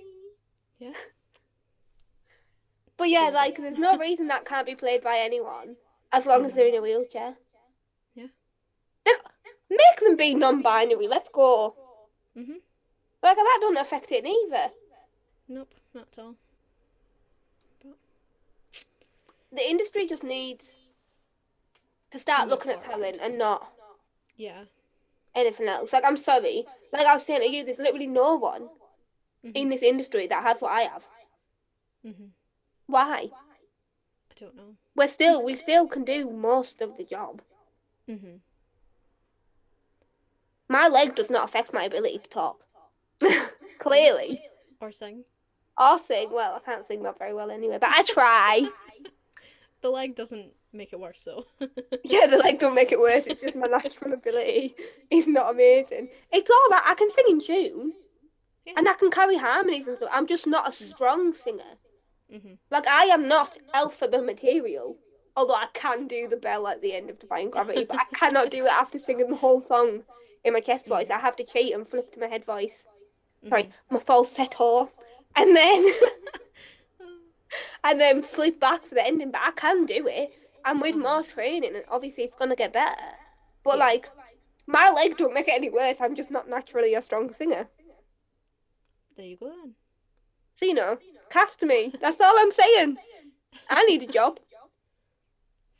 [0.78, 0.92] Yeah.
[2.96, 3.34] But yeah, it.
[3.34, 5.76] like there's no reason that can't be played by anyone
[6.12, 7.34] as long as they're in a wheelchair.
[8.14, 8.26] Yeah.
[9.70, 11.08] Make them be non-binary.
[11.08, 11.74] Let's go.
[12.38, 12.60] Mhm.
[13.22, 14.72] Like that doesn't affect it either.
[15.48, 16.34] Nope, not at all.
[17.82, 17.96] But...
[19.52, 20.64] The industry just needs
[22.10, 23.72] to start move looking at talent and not
[24.36, 24.64] Yeah.
[25.34, 25.92] anything else.
[25.92, 28.68] Like I'm sorry, like I was saying to you, there's literally no one
[29.44, 29.56] Mhm.
[29.56, 31.04] in this industry that has what I have.
[32.04, 32.30] Mhm.
[32.86, 33.30] Why?
[34.30, 34.76] I don't know.
[34.94, 37.42] We're still we still can do most of the job.
[38.08, 38.40] Mhm.
[40.68, 42.66] My leg does not affect my ability to talk.
[43.78, 44.42] Clearly.
[44.80, 45.24] Or sing.
[45.78, 46.30] Or sing.
[46.32, 48.68] Well, I can't sing that very well anyway, but I try.
[49.80, 51.44] The leg doesn't make it worse though.
[52.04, 53.24] yeah, the leg don't make it worse.
[53.26, 54.74] It's just my natural ability
[55.10, 56.08] is not amazing.
[56.30, 56.82] It's all right.
[56.84, 57.92] I can sing in tune.
[58.64, 58.74] Yeah.
[58.76, 60.10] And I can carry harmonies and stuff.
[60.12, 61.78] I'm just not a strong singer.
[62.32, 62.58] Mhm.
[62.70, 64.96] Like I am not Elphaba material.
[65.34, 68.50] Although I can do the bell at the end of Defying Gravity, but I cannot
[68.50, 70.02] do it after singing the whole song
[70.44, 71.08] in my chest voice.
[71.10, 72.84] I have to cheat and flip to my head voice.
[73.48, 73.94] Sorry, mm-hmm.
[73.94, 74.90] my falsetto,
[75.36, 75.92] and then
[77.84, 79.30] and then flip back for the ending.
[79.30, 80.30] But I can do it,
[80.64, 81.02] and with mm-hmm.
[81.02, 82.96] more training, and obviously it's gonna get better.
[83.64, 83.84] But Yeah.
[83.84, 84.08] like,
[84.66, 85.96] my leg don't make it any worse.
[86.00, 87.68] I'm just not naturally a strong singer.
[89.16, 89.74] There you go then.
[90.58, 90.98] So you know,
[91.30, 91.92] cast me.
[92.00, 92.96] That's all I'm saying.
[93.68, 94.38] I need a job.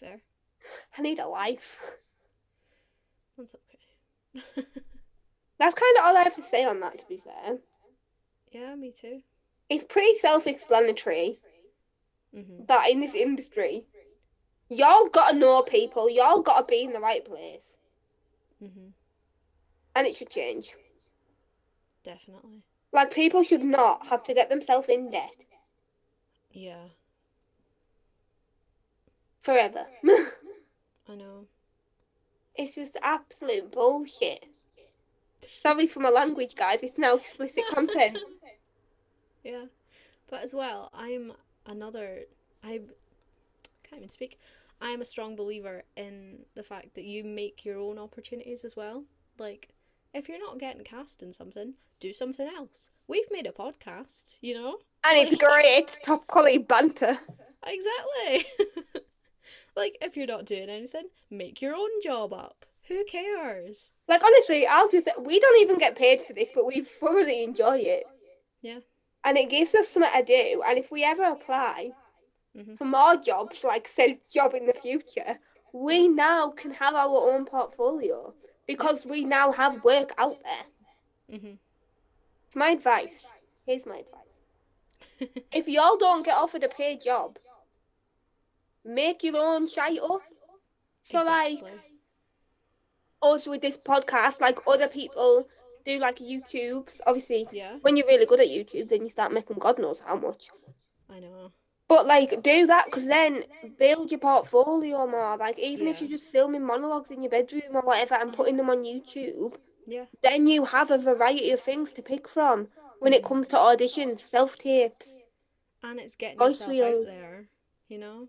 [0.01, 0.21] Fair.
[0.97, 1.79] I need a life.
[3.39, 4.67] That's okay.
[5.63, 6.99] That's kind of all I have to say on that.
[6.99, 7.59] To be fair,
[8.51, 9.23] yeah, me too.
[9.69, 11.39] it's pretty self-explanatory
[12.35, 12.67] Mhm.
[12.67, 13.87] that in this industry,
[14.69, 16.11] y'all gotta know people.
[16.11, 17.77] Y'all gotta be in the right place,
[18.61, 18.89] Mm-hmm.
[19.95, 20.75] and it should change.
[22.03, 22.65] Definitely.
[22.91, 25.31] Like people should not have to get themselves in debt
[26.51, 26.89] Yeah.
[29.43, 29.87] forever.
[31.09, 31.47] I know.
[32.57, 34.45] it's just absolute bullshit.
[35.63, 36.81] Sorry for my language, guys.
[36.83, 38.19] It's now explicit content.
[39.45, 39.65] Yeah.
[40.31, 41.33] But as well, I'm
[41.67, 42.21] another
[42.63, 42.81] I
[43.83, 44.39] can't even speak.
[44.81, 48.77] I am a strong believer in the fact that you make your own opportunities as
[48.77, 49.05] well.
[49.39, 49.71] Like
[50.15, 52.91] if you're not getting cast in something, do something else.
[53.09, 54.79] We've made a podcast, you know?
[55.05, 55.67] And it's great.
[55.67, 57.19] It's top quality banter.
[57.67, 58.47] Exactly.
[59.77, 62.65] like if you're not doing anything, make your own job up.
[62.89, 63.91] Who cares?
[64.09, 67.79] Like honestly, I'll just we don't even get paid for this, but we thoroughly enjoy
[67.79, 68.05] it.
[68.61, 68.81] Yeah.
[69.25, 70.63] And it gives us something to do.
[70.67, 71.93] And if we ever apply
[72.57, 72.77] Mhm.
[72.77, 75.39] for more jobs, like said job in the future,
[75.73, 78.35] we now can have our own portfolio
[78.67, 81.39] because we now have work out there.
[81.39, 81.59] Mhm.
[82.55, 83.15] My advice.
[83.65, 84.19] Here's my advice.
[85.53, 87.39] If y'all don't get offered a paid job,
[88.85, 90.23] make your own shite up.
[91.05, 91.63] So like
[93.23, 95.47] Us with this podcast, like other people
[95.85, 97.01] do like YouTubes.
[97.07, 100.17] Obviously, Yeah, when you're really good at YouTube, then you start making God knows how
[100.17, 100.49] much.
[101.09, 101.53] I know.
[101.89, 103.45] But like, do that because then
[103.79, 105.37] build your portfolio more.
[105.37, 108.71] Like, even if you're just filming monologues in your bedroom or whatever and putting them
[108.71, 109.57] on YouTube,
[109.87, 110.07] Yeah.
[110.23, 112.69] then you have a variety of things to pick from
[113.01, 115.07] when it comes to auditions, self tapes.
[115.83, 117.49] And it's getting yourself out there,
[117.89, 118.29] you know?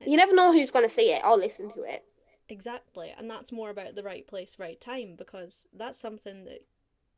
[0.00, 2.04] You never know who's going to see it or listen to it.
[2.48, 3.12] Exactly.
[3.16, 6.64] And that's more about the right place, right time, because that's something that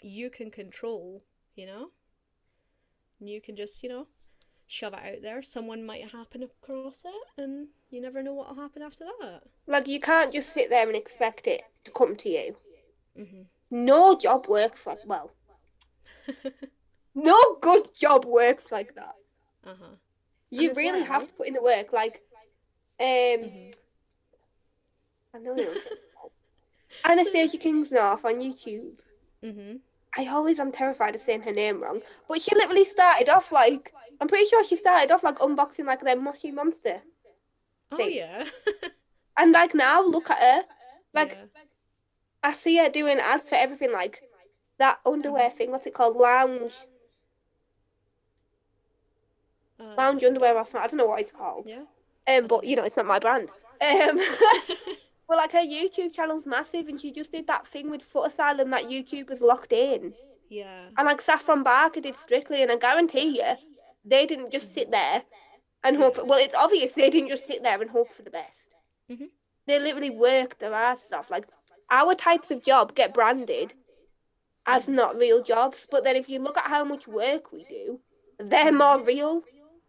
[0.01, 1.91] you can control, you know?
[3.19, 4.07] And you can just, you know,
[4.67, 5.43] shove it out there.
[5.43, 9.43] Someone might happen across it, and you never know what'll happen after that.
[9.67, 12.57] Like, you can't just sit there and expect it to come to you.
[13.17, 15.33] hmm No job works like, well,
[17.15, 19.15] no good job works like that.
[19.65, 19.95] uh huh.
[20.51, 21.93] You really have to put in the work.
[21.93, 22.23] Like,
[23.01, 23.75] um, Mhm.
[25.37, 25.75] I know you.
[27.05, 28.93] Anastasia Kingsnorth on YouTube.
[29.43, 29.77] hmm
[30.19, 33.93] I always am terrified of saying her name wrong, but she literally started off like
[34.19, 37.03] I'm pretty sure she started off like unboxing like their mushy monster,
[37.93, 38.45] Oh, yeah.
[39.37, 40.63] and like now look at her.
[41.13, 41.63] Like yeah.
[42.43, 44.23] I see her doing ads for everything, like
[44.79, 45.71] that underwear thing.
[45.71, 46.17] What's it called?
[46.17, 46.73] Lounge,
[49.79, 50.81] Uh, lounge underwear or something.
[50.81, 51.67] I don't know what it's called.
[51.67, 51.85] yeah.
[52.27, 53.51] Um, but you know it's not my brand.
[53.83, 54.19] Um,
[55.29, 58.85] but like her YouTube channel's massive, and she just did that thing with Footasylum that
[58.85, 60.15] YouTube was locked in.
[60.49, 60.87] yeah.
[60.97, 63.55] And like Saffron Barker did Strictly, and I guarantee you,
[64.05, 65.23] they didn't just sit there
[65.83, 66.25] and hope.
[66.25, 68.69] Well, it's obvious they didn't just sit there and hope for the best.
[69.11, 69.31] Mhm.
[69.67, 71.31] They literally worked their asses off.
[71.31, 71.47] Like
[71.91, 73.75] our types of job get branded
[74.67, 78.01] as not real jobs, but then if you look at how much work we do,
[78.39, 79.43] they're more real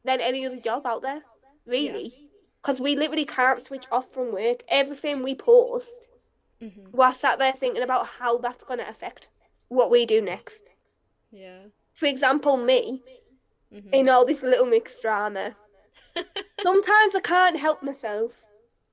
[0.03, 1.23] than any other job out there.
[1.65, 2.26] Really,
[2.61, 4.63] because we literally can't switch off from work.
[4.69, 5.89] Everything we post,
[6.61, 9.27] hmm we're sat there thinking about how that's going to affect
[9.69, 10.61] what we do next.
[11.31, 11.59] Yeah.
[11.93, 13.03] For example, me
[13.71, 15.55] hmm in all this Little Mix drama.
[16.63, 18.31] Sometimes I can't help myself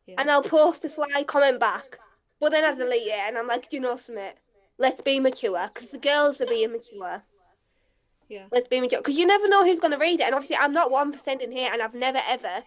[0.07, 0.17] yeah.
[0.19, 1.99] and I'll post a sly comment back,
[2.41, 4.33] but then I delete it and I'm like, you know, something,
[4.79, 7.23] let's be mature because the girls are being mature.
[8.29, 8.47] Yeah.
[8.51, 10.25] Let's be mature because you never know who's going to read it.
[10.25, 12.65] And obviously, I'm not 1% in here and I've never ever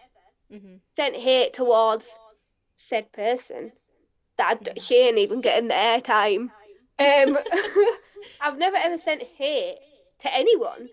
[0.50, 2.06] hmm sent hate towards
[2.88, 3.72] said person
[4.36, 4.80] that Mhm.
[4.82, 6.50] she ain't even getting the airtime.
[6.98, 7.38] Um,
[8.40, 9.78] I've never ever sent hate
[10.20, 10.88] to anyone.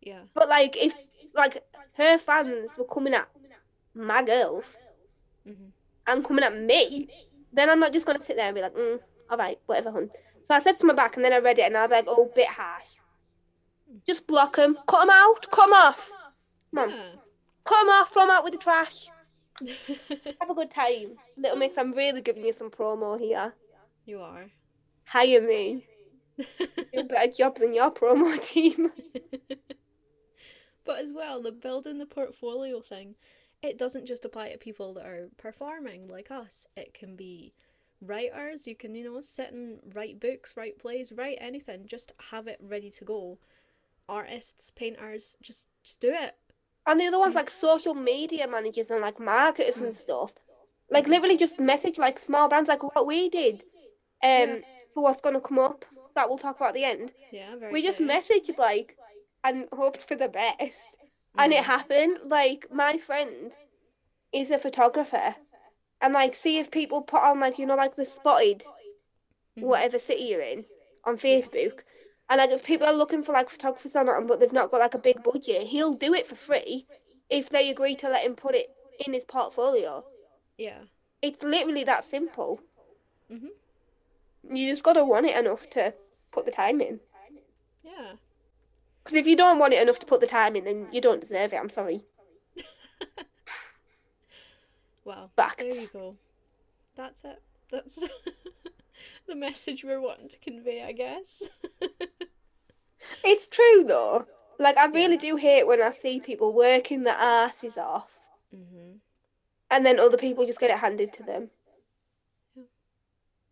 [0.00, 0.22] Yeah.
[0.34, 0.94] But like if
[1.34, 1.62] like
[1.94, 3.28] her fans were coming at
[3.94, 4.64] my girls
[5.46, 5.68] mm-hmm.
[6.06, 7.08] and coming at me,
[7.52, 8.98] then I'm not just gonna sit there and be like, mm,
[9.30, 10.10] all right, whatever, hun.
[10.48, 12.06] So I said to my back, and then I read it, and I was like,
[12.08, 12.84] oh, bit harsh.
[14.06, 16.10] Just block them, cut them out, come off.
[16.74, 16.86] Yeah.
[17.70, 19.08] Them off, throw them out with the trash.
[20.40, 21.16] Have a good time.
[21.36, 23.54] Little Mix, I'm really giving you some promo here.
[24.04, 24.46] you are.
[25.04, 25.86] Hire me.
[26.38, 28.90] Do a better job than your promo team.
[30.84, 33.14] but as well, the building the portfolio thing,
[33.62, 36.66] it doesn't just apply to people that are performing like us.
[36.76, 37.52] It can be
[38.00, 38.66] writers.
[38.66, 41.86] You can, you know, sit and write books, write plays, write anything.
[41.86, 43.38] Just have it ready to go.
[44.08, 46.34] Artists, painters, just just do it.
[46.86, 50.32] And the other ones like social media managers and like marketers and stuff.
[50.90, 53.62] Like literally just message like small brands like what we did.
[54.22, 54.58] Um Yeah.
[54.94, 57.12] for what's gonna come up that we'll talk about at the end.
[57.30, 57.72] Yeah, very.
[57.72, 58.96] we just messaged like
[59.44, 60.72] and hoped for the best.
[61.38, 62.18] And it happened.
[62.24, 63.52] Like my friend
[64.32, 65.36] is a photographer.
[66.00, 68.64] And like see if people put on like, you know, like the spotted
[69.56, 69.62] Mhm.
[69.64, 70.64] whatever city you're in
[71.04, 71.80] on Facebook.
[72.30, 74.80] And like if people are looking for like photographers or it but they've not got
[74.80, 76.86] like a big budget, he'll do it for free
[77.28, 78.70] if they agree to let him put it
[79.04, 80.04] in his portfolio.
[80.56, 80.78] Yeah.
[81.20, 82.60] It's literally that simple.
[83.30, 84.56] Mm-hmm.
[84.56, 85.94] You just gotta want it enough to
[86.30, 87.00] put the time in.
[87.84, 88.12] Yeah.
[89.02, 91.20] Because if you don't want it enough to put the time in, then you don't
[91.20, 91.56] deserve it.
[91.56, 92.04] I'm sorry.
[95.04, 95.56] Well, Facts.
[95.58, 96.16] there you go.
[96.96, 97.42] That's it.
[97.70, 97.98] That's
[99.26, 101.48] the message we're wanting to convey, I guess.
[103.24, 104.26] It's true though.
[104.60, 108.08] Like I really do hate when I see people working their asses off,
[108.54, 108.98] mhm.
[109.70, 111.50] and then other people just get it handed to them.
[112.54, 112.62] Yeah.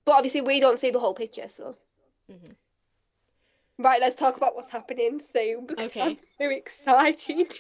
[0.05, 1.77] But obviously, we don't see the whole picture, so.
[2.31, 2.55] Mhm.
[3.79, 6.01] Right, let's talk about what's happening soon because Okay.
[6.03, 7.53] I'm too excited.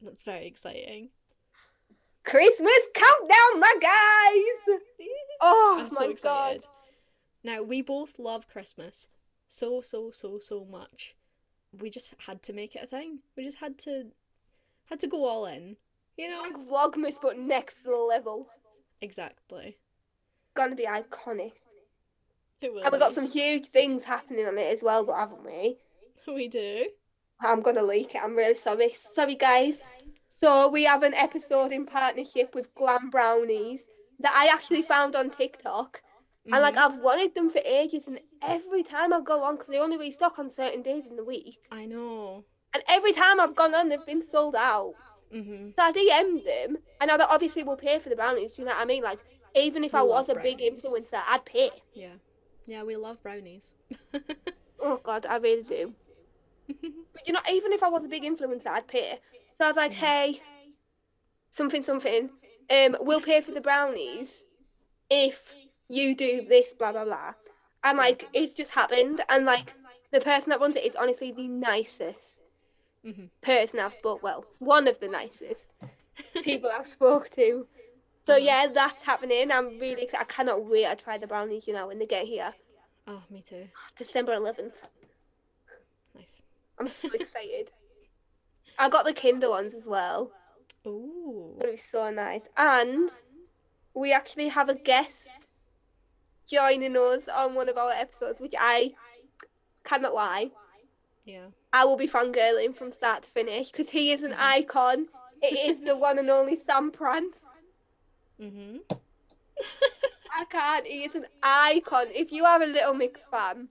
[0.00, 1.10] That's very exciting.
[2.24, 4.78] Christmas countdown, my guys!
[5.42, 6.62] Oh I'm my so excited.
[6.62, 6.70] god.
[7.44, 9.06] Now, we both love Christmas
[9.46, 11.14] so, so, so, so much.
[11.78, 13.18] We just had to make it a thing.
[13.36, 14.06] We just had to
[14.86, 15.76] had to go all in.
[16.16, 16.42] You know?
[16.42, 18.48] Like Vlogmas, but next level.
[19.00, 19.76] Exactly.
[20.54, 21.52] Gonna be iconic.
[22.60, 25.44] It will And we got some huge things happening on it as well, though, haven't
[25.44, 25.78] we?
[26.26, 26.86] We do.
[27.38, 28.22] I'm gonna leak it.
[28.24, 28.96] I'm really sorry.
[29.14, 29.74] Sorry, guys.
[30.40, 33.80] So we have an episode in partnership with Glam Brownies
[34.20, 36.00] that I actually found on TikTok,
[36.52, 36.78] and like Mhm.
[36.78, 38.04] I've wanted them for ages.
[38.06, 41.24] And every time I go on, because they only restock on certain days in the
[41.24, 42.44] week, I know.
[42.74, 44.94] and every time I've gone on, they've been sold out.
[45.32, 45.74] Mhm.
[45.74, 48.52] So I DM'd them, and now they obviously will pay for the brownies.
[48.52, 49.02] Do you know what I mean?
[49.02, 49.20] Like
[49.54, 51.70] even if We I was a big influencer, I'd pay.
[51.94, 52.14] Yeah.
[52.66, 53.74] Yeah, we love brownies.
[54.80, 55.94] Oh God, I really do.
[57.14, 59.20] But you know, even if I was a big influencer, I'd pay.
[59.56, 60.42] So I was like, hey,
[61.52, 62.30] something, something.
[62.68, 64.28] Um, we'll pay for the brownies
[65.08, 65.42] if
[65.88, 67.34] you do this, blah blah blah.
[67.82, 69.74] And like, it's just happened, and like,
[70.10, 72.18] the person that runs it is honestly the nicest
[73.04, 73.28] Mhm.
[73.42, 74.22] person I've spoke.
[74.22, 75.60] Well, one of the nicest
[76.42, 77.66] people I've spoke to.
[78.26, 78.42] So Uh-huh.
[78.42, 79.50] yeah, that's happening.
[79.50, 81.66] I'm really, I cannot wait I try the brownies.
[81.66, 82.54] You know, when they get here,
[83.06, 83.68] Oh, me too.
[83.98, 84.72] December 11th.
[86.14, 86.40] Nice.
[86.78, 87.70] I'm so excited.
[88.78, 90.32] I got the Kinder ones as well.
[90.86, 91.56] Ooh.
[91.60, 92.42] It'll be so nice.
[92.56, 93.10] And
[93.94, 95.10] we actually have a guest
[96.50, 98.94] joining us on one of our episodes, which I
[99.84, 100.50] cannot lie.
[101.24, 101.46] Yeah.
[101.72, 104.38] I will be fangirling from start to finish because he is an Mhm.
[104.38, 105.08] icon.
[105.42, 107.38] It is the one and only Sam Prance.
[108.40, 108.80] Mhm.
[110.36, 110.86] I can't.
[110.86, 112.08] He is an icon.
[112.10, 113.68] If you are a Little Mix fan,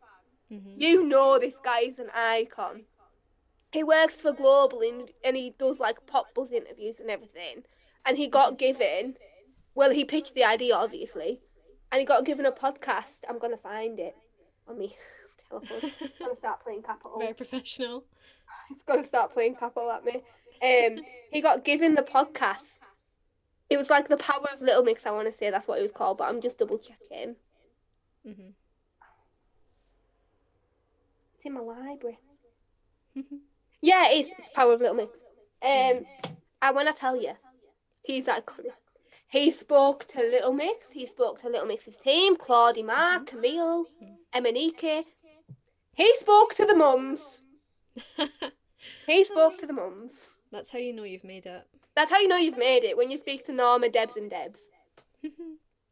[0.52, 0.82] Mhm.
[0.82, 2.86] you know this guy is an icon.
[3.72, 7.66] He works for Global and, and he does like PopBuzz interviews and everything.
[8.06, 9.18] And he got given,
[9.74, 11.42] well, he pitched the idea obviously,
[11.94, 13.14] and he got given a podcast.
[13.30, 14.16] I'm gonna find it
[14.68, 14.98] on me
[15.50, 15.92] telephone.
[16.02, 17.20] It's gonna start playing Capital.
[17.20, 18.04] Very professional.
[18.70, 20.16] It's gonna start playing Capital at me.
[20.62, 22.58] Um, he got given the podcast.
[23.70, 25.06] It was like the power of Little Mix.
[25.06, 27.36] I want to say that's what it was called, but I'm just double checking.
[28.28, 28.50] Mm-hmm.
[31.36, 32.20] It's in my library.
[33.82, 34.32] Yeah, it is.
[34.38, 35.12] It's Power of Little Mix.
[35.62, 36.06] Um,
[36.62, 37.34] and when I tell you,
[38.04, 38.74] he's iconic.
[39.34, 40.86] He spoke to Little Mix.
[40.92, 43.86] He spoke to Little Mix's team, Claudie Mark, Camille,
[44.36, 45.06] Emanike.
[45.96, 47.42] He spoke to the mums.
[49.08, 50.12] He spoke to the mums.
[50.52, 51.64] That's how you know you've made it.
[51.96, 54.60] That's how you know you've made it when you speak to Norma, Debs, and Debs.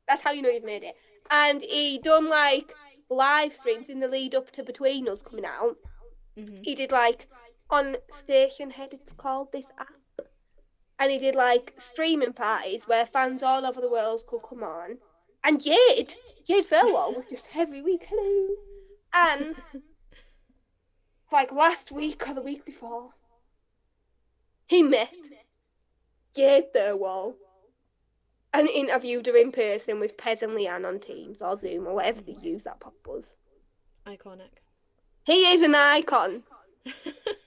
[0.08, 0.96] That's how you know you've made it.
[1.32, 2.74] And he done like
[3.10, 5.78] live streams in the lead up to Between Us coming out.
[6.38, 6.64] Mhm.
[6.64, 7.28] he did like
[7.70, 10.01] on Stationhead, it's called this app,
[11.02, 15.00] and he did like streaming parties where fans all over the world could come on.
[15.44, 16.14] And Jade,
[16.46, 18.50] Jade Thirlwall was just every week, hello.
[19.12, 19.56] And
[21.32, 23.10] like last week or the week before,
[24.68, 25.12] he met
[26.36, 27.34] Jade Thirlwall
[28.54, 32.22] and interviewed her in person with Pez and Leigh-Anne on Teams or Zoom or whatever
[32.22, 33.24] they use that pop was.
[34.06, 34.60] Iconic.
[35.26, 36.44] He is an icon.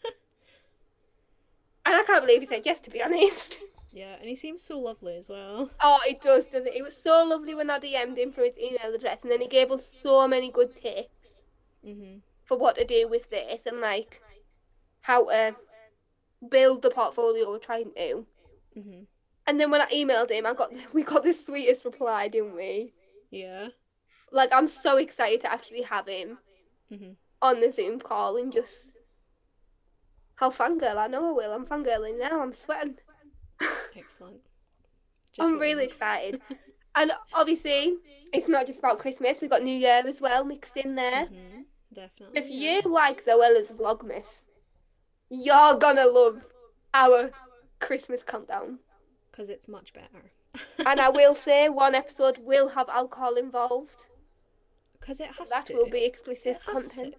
[1.94, 3.54] And I can't believe he said yes, to be honest.
[3.92, 5.70] yeah, and he seems so lovely as well.
[5.80, 6.74] Oh, it does, doesn't it?
[6.74, 9.46] It was so lovely when I DM'd him for his email address, and then he
[9.46, 11.14] gave us so many good tips
[11.86, 12.22] Mhm.
[12.46, 14.20] for what to do with this and like
[15.02, 15.54] how to
[16.48, 18.26] build the portfolio we're trying to.
[18.76, 19.06] Mhm.
[19.46, 22.92] And then when I emailed him, I got we got the sweetest reply, didn't we?
[23.30, 23.68] Yeah.
[24.32, 26.38] Like I'm so excited to actually have him
[26.90, 27.14] Mhm.
[27.40, 28.88] on the Zoom call and just
[30.40, 30.96] I'll fangirl.
[30.96, 31.52] I know I will.
[31.52, 32.42] I'm fangirling now.
[32.42, 32.96] I'm sweating.
[33.96, 34.40] Excellent.
[35.32, 36.40] Just I'm really excited.
[36.94, 37.96] and obviously,
[38.32, 39.38] it's not just about Christmas.
[39.40, 41.26] We've got New Year as well mixed in there.
[41.26, 41.64] Mhm.
[41.92, 42.40] Definitely.
[42.40, 44.42] If you like Zoella's Vlogmas,
[45.30, 46.44] you're gonna love
[46.92, 47.30] our
[47.80, 48.78] Christmas countdown.
[49.30, 50.30] Because it's much better.
[50.86, 54.06] and I will say one episode will have alcohol involved.
[55.00, 55.72] Because it has That to.
[55.72, 57.14] That will be explicit content.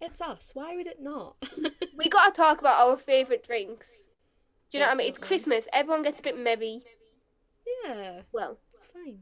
[0.00, 0.52] It's us.
[0.54, 1.36] Why would it not?
[1.98, 3.88] We gotta talk about our favourite drinks.
[4.70, 5.08] Do you know what I mean?
[5.08, 5.64] It's Christmas.
[5.72, 6.82] Everyone gets a bit merry.
[7.84, 9.18] yeah, Well, it's fine.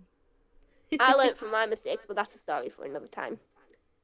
[1.01, 3.39] I learnt from my mistakes, but that's a story for another time.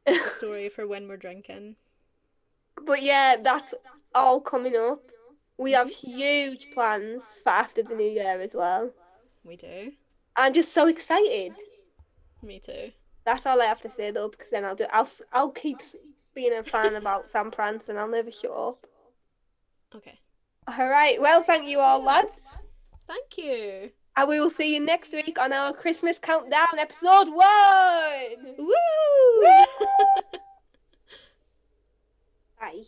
[0.06, 1.76] It's a story for when we're drinking.
[2.82, 3.74] But yeah, that's
[4.14, 5.02] all coming up.
[5.58, 6.10] We have mm-hmm.
[6.10, 8.90] huge plans for after the new year as well.
[9.44, 9.92] We do.
[10.34, 11.52] I'm just so excited.
[12.42, 12.92] Me too.
[13.26, 14.86] That's all I have to say though, because then I'll do.
[14.90, 15.78] I'll I'll keep
[16.34, 18.86] being a fan about Sam Prance, and I'll never shut up.
[19.94, 20.18] Okay.
[20.66, 21.20] All right.
[21.20, 22.36] Well, thank you all, lads.
[23.06, 23.90] Thank you.
[24.16, 28.56] And we will see you next week on our Christmas countdown, episode one.
[28.58, 29.42] Woo!
[32.60, 32.84] Bye.